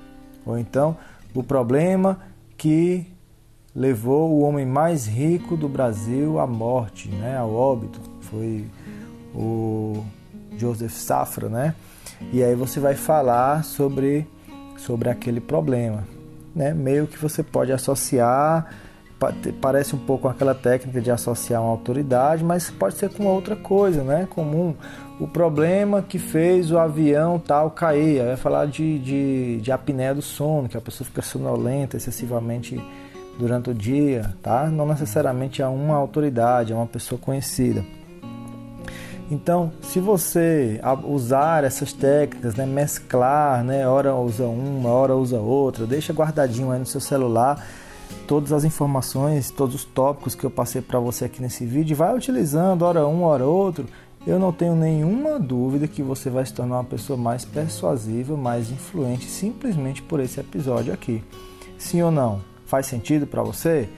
ou 0.45 0.59
então 0.59 0.97
o 1.35 1.43
problema 1.43 2.19
que 2.57 3.07
levou 3.75 4.31
o 4.31 4.41
homem 4.41 4.67
mais 4.67 5.07
rico 5.07 5.57
do 5.57 5.69
Brasil 5.69 6.39
à 6.39 6.47
morte, 6.47 7.09
né, 7.09 7.39
ao 7.39 7.55
óbito, 7.55 8.01
foi 8.23 8.67
o 9.35 10.05
Joseph 10.57 10.93
Safra, 10.93 11.49
né? 11.49 11.75
E 12.33 12.43
aí 12.43 12.55
você 12.55 12.81
vai 12.81 12.95
falar 12.95 13.65
sobre, 13.65 14.27
sobre 14.77 15.09
aquele 15.09 15.41
problema. 15.41 16.05
Né? 16.55 16.75
Meio 16.75 17.07
que 17.07 17.19
você 17.19 17.43
pode 17.43 17.73
associar, 17.73 18.67
parece 19.61 19.97
um 19.97 19.99
pouco 19.99 20.29
aquela 20.29 20.55
técnica 20.55 21.01
de 21.01 21.11
associar 21.11 21.63
uma 21.63 21.71
autoridade, 21.71 22.45
mas 22.45 22.71
pode 22.71 22.95
ser 22.95 23.11
com 23.11 23.27
outra 23.27 23.57
coisa, 23.57 24.03
né? 24.03 24.27
Comum. 24.31 24.75
O 25.19 25.27
problema 25.27 26.01
que 26.03 26.19
fez 26.19 26.71
o 26.71 26.79
avião 26.79 27.39
tal 27.39 27.71
cair. 27.71 28.21
Aí 28.21 28.27
vai 28.27 28.37
falar 28.37 28.67
de, 28.67 28.99
de, 29.01 29.61
de 29.61 29.73
apneia 29.73 30.15
do 30.15 30.23
sono, 30.23 30.69
que 30.69 30.77
a 30.77 30.81
pessoa 30.81 31.07
fica 31.07 31.23
sonolenta 31.23 31.97
excessivamente 31.97 32.81
durante 33.39 33.71
o 33.71 33.75
dia, 33.75 34.35
tá? 34.43 34.69
Não 34.69 34.87
necessariamente 34.87 35.63
a 35.63 35.69
uma 35.69 35.97
autoridade, 35.97 36.73
a 36.73 36.77
uma 36.77 36.87
pessoa 36.87 37.21
conhecida. 37.21 37.85
Então, 39.31 39.71
se 39.83 40.01
você 40.01 40.81
usar 41.05 41.63
essas 41.65 41.93
técnicas, 41.93 42.55
né, 42.55 42.65
mesclar, 42.65 43.63
né, 43.63 43.87
hora 43.87 44.15
usa 44.15 44.47
uma, 44.47 44.89
hora 44.89 45.15
usa 45.15 45.39
outra, 45.39 45.87
deixa 45.87 46.13
guardadinho 46.13 46.71
aí 46.71 46.79
no 46.79 46.87
seu 46.87 47.01
celular 47.01 47.63
todas 48.27 48.53
as 48.53 48.65
informações, 48.65 49.51
todos 49.51 49.75
os 49.75 49.85
tópicos 49.85 50.35
que 50.35 50.45
eu 50.45 50.51
passei 50.51 50.81
para 50.81 50.99
você 50.99 51.25
aqui 51.25 51.43
nesse 51.43 51.65
vídeo, 51.65 51.97
vai 51.97 52.15
utilizando 52.15 52.83
hora 52.83 53.07
um, 53.07 53.23
hora 53.23 53.45
outro. 53.45 53.87
Eu 54.27 54.39
não 54.39 54.53
tenho 54.53 54.75
nenhuma 54.75 55.39
dúvida 55.39 55.89
que 55.89 56.03
você 56.03 56.29
vai 56.29 56.45
se 56.45 56.53
tornar 56.53 56.77
uma 56.77 56.85
pessoa 56.85 57.17
mais 57.17 57.45
persuasiva, 57.45 58.37
mais 58.37 58.71
influente 58.71 59.27
simplesmente 59.27 60.03
por 60.03 60.21
esse 60.21 60.39
episódio 60.41 60.93
aqui. 60.93 61.23
Sim 61.79 62.03
ou 62.03 62.11
não? 62.11 62.41
Faz 62.67 62.87
sentido 62.87 63.27
para 63.27 63.43
você? 63.43 63.89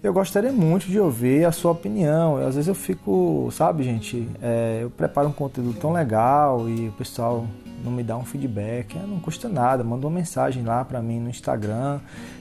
Eu 0.00 0.12
gostaria 0.12 0.52
muito 0.52 0.86
de 0.86 1.00
ouvir 1.00 1.44
a 1.44 1.50
sua 1.50 1.72
opinião. 1.72 2.36
Às 2.36 2.54
vezes 2.54 2.68
eu 2.68 2.74
fico, 2.74 3.48
sabe, 3.50 3.82
gente, 3.82 4.28
é, 4.40 4.78
eu 4.82 4.90
preparo 4.90 5.28
um 5.28 5.32
conteúdo 5.32 5.72
tão 5.74 5.92
legal 5.92 6.68
e 6.68 6.88
o 6.88 6.92
pessoal 6.92 7.48
não 7.84 7.90
me 7.90 8.04
dá 8.04 8.16
um 8.16 8.24
feedback. 8.24 8.96
É, 8.96 9.00
não 9.04 9.18
custa 9.18 9.48
nada, 9.48 9.82
manda 9.82 10.06
uma 10.06 10.16
mensagem 10.16 10.62
lá 10.62 10.84
para 10.84 11.02
mim 11.02 11.18
no 11.18 11.28
Instagram. 11.28 11.98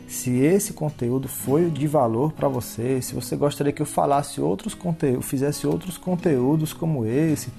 Se 0.08 0.38
esse 0.38 0.72
conteúdo 0.72 1.28
foi 1.28 1.72
de 1.72 1.88
valor 1.88 2.32
para 2.32 2.48
você, 2.48 3.02
se 3.02 3.16
você 3.16 3.36
gostaria 3.36 3.74
que 3.74 3.82
eu 3.82 3.88
falasse 3.88 4.40
outros 4.40 4.76
conteúdos, 4.76 5.26
fizesse 5.26 5.66
outros 5.66 5.98
conteúdos 5.98 6.74
como 6.74 7.08
esse, 7.08 7.52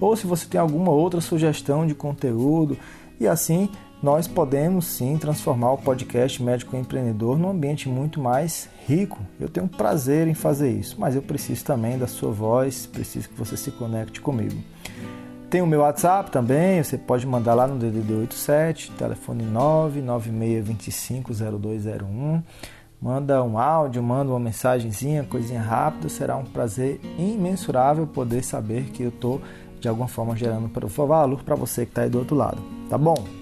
ou 0.00 0.14
se 0.14 0.24
você 0.24 0.46
tem 0.46 0.60
alguma 0.60 0.92
outra 0.92 1.20
sugestão 1.20 1.84
de 1.84 1.96
conteúdo, 1.96 2.78
e 3.18 3.26
assim 3.26 3.68
nós 4.02 4.26
podemos 4.26 4.86
sim 4.86 5.16
transformar 5.16 5.70
o 5.72 5.78
podcast 5.78 6.42
Médico 6.42 6.76
Empreendedor 6.76 7.38
num 7.38 7.48
ambiente 7.48 7.88
muito 7.88 8.20
mais 8.20 8.68
rico. 8.88 9.20
Eu 9.38 9.48
tenho 9.48 9.68
prazer 9.68 10.26
em 10.26 10.34
fazer 10.34 10.72
isso, 10.72 10.96
mas 10.98 11.14
eu 11.14 11.22
preciso 11.22 11.64
também 11.64 11.96
da 11.96 12.08
sua 12.08 12.32
voz, 12.32 12.84
preciso 12.84 13.28
que 13.28 13.36
você 13.36 13.56
se 13.56 13.70
conecte 13.70 14.20
comigo. 14.20 14.60
Tem 15.48 15.62
o 15.62 15.66
meu 15.66 15.82
WhatsApp 15.82 16.32
também, 16.32 16.82
você 16.82 16.98
pode 16.98 17.24
mandar 17.26 17.54
lá 17.54 17.68
no 17.68 17.78
DDD 17.78 18.12
87, 18.12 18.90
telefone 18.92 19.44
996250201. 19.44 22.42
Manda 23.00 23.40
um 23.42 23.58
áudio, 23.58 24.02
manda 24.02 24.32
uma 24.32 24.40
mensagenzinha, 24.40 25.22
coisinha 25.24 25.60
rápida, 25.60 26.08
será 26.08 26.36
um 26.36 26.44
prazer 26.44 26.98
imensurável 27.18 28.06
poder 28.06 28.42
saber 28.42 28.84
que 28.86 29.02
eu 29.02 29.10
estou 29.10 29.42
de 29.78 29.86
alguma 29.88 30.08
forma 30.08 30.34
gerando 30.36 30.70
valor 31.06 31.44
para 31.44 31.54
você 31.54 31.84
que 31.84 31.90
está 31.90 32.00
aí 32.02 32.08
do 32.08 32.18
outro 32.18 32.34
lado, 32.34 32.62
tá 32.88 32.96
bom? 32.96 33.41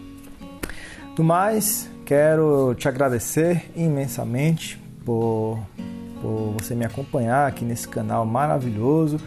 Do 1.14 1.25
mais, 1.25 1.90
quero 2.07 2.75
te 2.77 2.88
agradecer 2.88 3.68
imensamente 3.75 4.81
por, 5.05 5.59
por 6.23 6.55
você 6.59 6.75
me 6.75 6.85
acompanhar 6.85 7.49
aqui 7.49 7.64
nesse 7.64 7.88
canal 7.88 8.25
maravilhoso, 8.25 9.18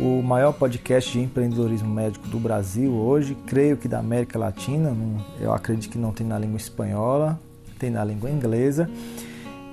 o 0.00 0.22
maior 0.22 0.52
podcast 0.52 1.12
de 1.12 1.20
empreendedorismo 1.20 1.88
médico 1.88 2.26
do 2.28 2.38
Brasil 2.38 2.92
hoje, 2.92 3.36
creio 3.46 3.76
que 3.76 3.86
da 3.86 3.98
América 3.98 4.38
Latina, 4.38 4.96
eu 5.38 5.52
acredito 5.52 5.92
que 5.92 5.98
não 5.98 6.12
tem 6.12 6.26
na 6.26 6.38
língua 6.38 6.56
espanhola, 6.56 7.38
tem 7.78 7.90
na 7.90 8.02
língua 8.04 8.30
inglesa. 8.30 8.88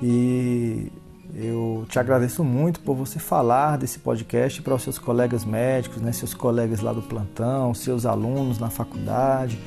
E 0.04 0.92
eu 1.34 1.86
te 1.90 1.98
agradeço 1.98 2.44
muito 2.44 2.82
por 2.82 2.96
você 2.96 3.18
falar 3.18 3.78
desse 3.78 4.00
podcast 4.00 4.62
para 4.62 4.76
os 4.76 4.84
seus 4.84 5.00
colegas 5.00 5.46
médicos, 5.46 6.02
né, 6.02 6.12
seus 6.12 6.34
colegas 6.34 6.82
lá 6.82 6.92
do 6.92 7.02
plantão, 7.02 7.74
seus 7.74 8.06
alunos 8.06 8.60
na 8.60 8.70
faculdade 8.70 9.58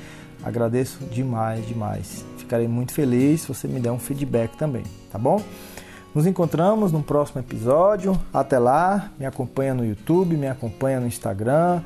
Agradeço 0.49 1.05
demais, 1.05 1.67
demais. 1.67 2.25
Ficarei 2.39 2.67
muito 2.67 2.95
feliz 2.95 3.43
se 3.43 3.49
você 3.49 3.69
me 3.69 3.79
der 3.79 3.93
um 3.93 3.99
feedback 3.99 4.57
também, 4.57 4.83
tá 5.13 5.19
bom? 5.19 5.43
Nos 6.15 6.27
encontramos 6.27 6.91
no 6.91 7.03
próximo 7.03 7.43
episódio. 7.43 8.19
Até 8.33 8.59
lá, 8.59 9.11
me 9.19 9.27
acompanha 9.27 9.75
no 9.75 9.85
YouTube, 9.85 10.39
me 10.39 10.49
acompanha 10.49 11.01
no 11.01 11.07
Instagram, 11.07 11.83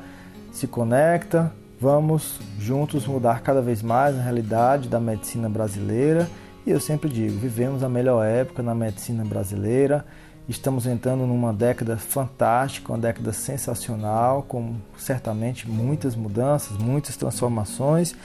se 0.53 0.65
conecta. 0.65 1.51
Vamos 1.77 2.39
juntos 2.57 3.05
mudar 3.05 3.41
cada 3.41 3.61
vez 3.61 3.83
mais 3.83 4.17
a 4.17 4.21
realidade 4.21 4.87
da 4.87 4.97
medicina 4.97 5.49
brasileira. 5.49 6.29
E 6.65 6.71
eu 6.71 6.79
sempre 6.79 7.09
digo, 7.09 7.37
vivemos 7.37 7.83
a 7.83 7.89
melhor 7.89 8.25
época 8.25 8.63
na 8.63 8.73
medicina 8.73 9.25
brasileira. 9.25 10.05
Estamos 10.47 10.85
entrando 10.85 11.27
numa 11.27 11.51
década 11.51 11.97
fantástica, 11.97 12.93
uma 12.93 12.97
década 12.97 13.33
sensacional, 13.33 14.43
com 14.43 14.75
certamente 14.97 15.69
muitas 15.69 16.15
mudanças, 16.15 16.77
muitas 16.77 17.17
transformações 17.17 18.15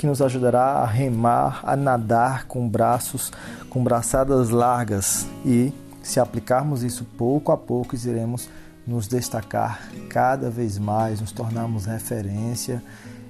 que 0.00 0.06
nos 0.06 0.22
ajudará 0.22 0.78
a 0.78 0.86
remar, 0.86 1.60
a 1.62 1.76
nadar 1.76 2.46
com 2.46 2.66
braços, 2.66 3.30
com 3.68 3.84
braçadas 3.84 4.48
largas. 4.48 5.26
E 5.44 5.74
se 6.02 6.18
aplicarmos 6.18 6.82
isso 6.82 7.04
pouco 7.18 7.52
a 7.52 7.56
pouco, 7.58 7.94
iremos 7.94 8.48
nos 8.86 9.06
destacar 9.06 9.90
cada 10.08 10.48
vez 10.48 10.78
mais, 10.78 11.20
nos 11.20 11.32
tornarmos 11.32 11.84
referência. 11.84 12.82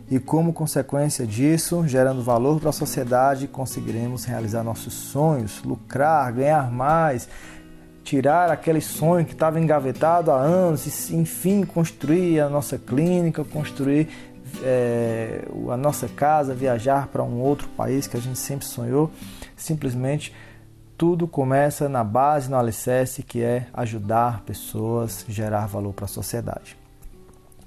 E, 0.09 0.21
como 0.21 0.53
consequência 0.53 1.27
disso, 1.27 1.83
gerando 1.89 2.23
valor 2.23 2.61
para 2.61 2.71
a 2.71 2.73
sociedade, 2.73 3.49
conseguiremos 3.49 4.25
realizar 4.25 4.63
nossos 4.63 4.95
sonhos, 4.95 5.65
lucrar, 5.65 6.33
ganhar 6.33 6.71
mais, 6.71 7.29
tirar 8.05 8.49
aquele 8.49 8.81
sonho 8.81 9.27
que 9.27 9.33
estava 9.33 9.59
engavetado 9.59 10.31
há 10.31 10.37
anos 10.37 11.11
e, 11.11 11.17
enfim, 11.17 11.65
construir 11.65 12.39
a 12.39 12.49
nossa 12.49 12.79
clínica, 12.79 13.43
construir 13.43 14.09
é, 14.63 15.45
a 15.71 15.77
nossa 15.77 16.09
casa, 16.09 16.55
viajar 16.55 17.09
para 17.09 17.23
um 17.23 17.41
outro 17.41 17.69
país 17.71 18.07
que 18.07 18.17
a 18.17 18.21
gente 18.21 18.39
sempre 18.39 18.67
sonhou. 18.67 19.11
Simplesmente 19.57 20.35
tudo 20.97 21.27
começa 21.27 21.89
na 21.89 22.05
base, 22.05 22.51
no 22.51 22.59
alicerce, 22.59 23.23
que 23.23 23.43
é 23.43 23.67
ajudar 23.73 24.43
pessoas, 24.43 25.25
gerar 25.29 25.67
valor 25.67 25.95
para 25.95 26.05
a 26.05 26.09
sociedade. 26.09 26.77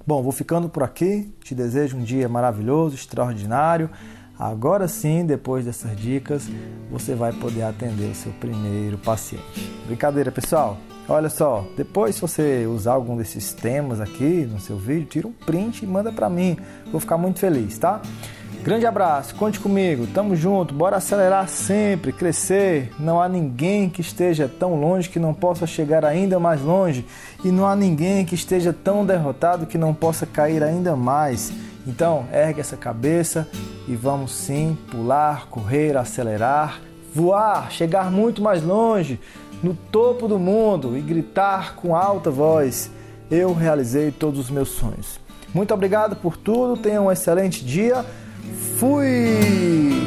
Bom, 0.06 0.22
vou 0.22 0.32
ficando 0.32 0.70
por 0.70 0.84
aqui. 0.84 1.34
Te 1.44 1.56
desejo 1.56 1.98
um 1.98 2.04
dia 2.04 2.30
maravilhoso, 2.30 2.96
extraordinário. 2.96 3.90
Agora 4.38 4.88
sim, 4.88 5.26
depois 5.26 5.66
dessas 5.66 5.96
dicas, 5.96 6.50
você 6.92 7.16
vai 7.16 7.32
poder 7.32 7.64
atender 7.64 8.12
o 8.12 8.16
seu 8.16 8.32
primeiro 8.34 8.98
paciente. 8.98 9.72
Brincadeira, 9.88 10.32
pessoal? 10.32 10.78
Olha 11.08 11.30
só, 11.30 11.66
depois 11.76 12.16
se 12.16 12.22
você 12.22 12.66
usar 12.66 12.94
algum 12.94 13.18
desses 13.18 13.52
temas 13.52 14.00
aqui 14.00 14.48
no 14.50 14.60
seu 14.60 14.78
vídeo, 14.78 15.06
tira 15.06 15.28
um 15.28 15.34
print 15.34 15.84
e 15.84 15.88
manda 15.88 16.14
para 16.14 16.30
mim. 16.30 16.58
Vou 16.92 17.00
ficar 17.02 17.18
muito 17.18 17.40
feliz, 17.40 17.78
tá? 17.78 18.02
Grande 18.64 18.86
abraço, 18.86 19.36
conte 19.36 19.60
comigo, 19.60 20.08
tamo 20.08 20.38
junto, 20.38 20.74
bora 20.74 20.96
acelerar 20.96 21.50
sempre, 21.50 22.14
crescer. 22.14 22.90
Não 22.98 23.22
há 23.22 23.28
ninguém 23.28 23.90
que 23.90 24.00
esteja 24.00 24.48
tão 24.48 24.80
longe 24.80 25.10
que 25.10 25.20
não 25.20 25.34
possa 25.34 25.68
chegar 25.68 26.06
ainda 26.06 26.40
mais 26.40 26.62
longe, 26.62 27.06
e 27.44 27.52
não 27.52 27.68
há 27.68 27.76
ninguém 27.76 28.24
que 28.24 28.36
esteja 28.36 28.72
tão 28.72 29.06
derrotado 29.06 29.66
que 29.66 29.78
não 29.78 29.94
possa 29.94 30.26
cair 30.26 30.64
ainda 30.64 30.96
mais. 30.96 31.52
Então, 31.86 32.26
ergue 32.32 32.62
essa 32.62 32.78
cabeça 32.78 33.46
e 33.86 33.94
vamos 33.94 34.32
sim 34.32 34.78
pular, 34.90 35.48
correr, 35.48 35.98
acelerar, 35.98 36.80
voar, 37.14 37.70
chegar 37.70 38.10
muito 38.10 38.42
mais 38.42 38.64
longe 38.64 39.20
no 39.64 39.74
topo 39.74 40.28
do 40.28 40.38
mundo 40.38 40.98
e 40.98 41.02
gritar 41.02 41.76
com 41.76 41.96
alta 41.96 42.30
voz: 42.30 42.92
eu 43.32 43.54
realizei 43.54 44.12
todos 44.12 44.40
os 44.40 44.50
meus 44.50 44.70
sonhos. 44.70 45.20
Muito 45.54 45.74
obrigado 45.74 46.16
por 46.18 46.36
tudo, 46.36 46.82
tenha 46.82 47.02
um 47.02 47.12
excelente 47.12 47.64
dia. 47.64 48.06
Fui! 48.78 50.03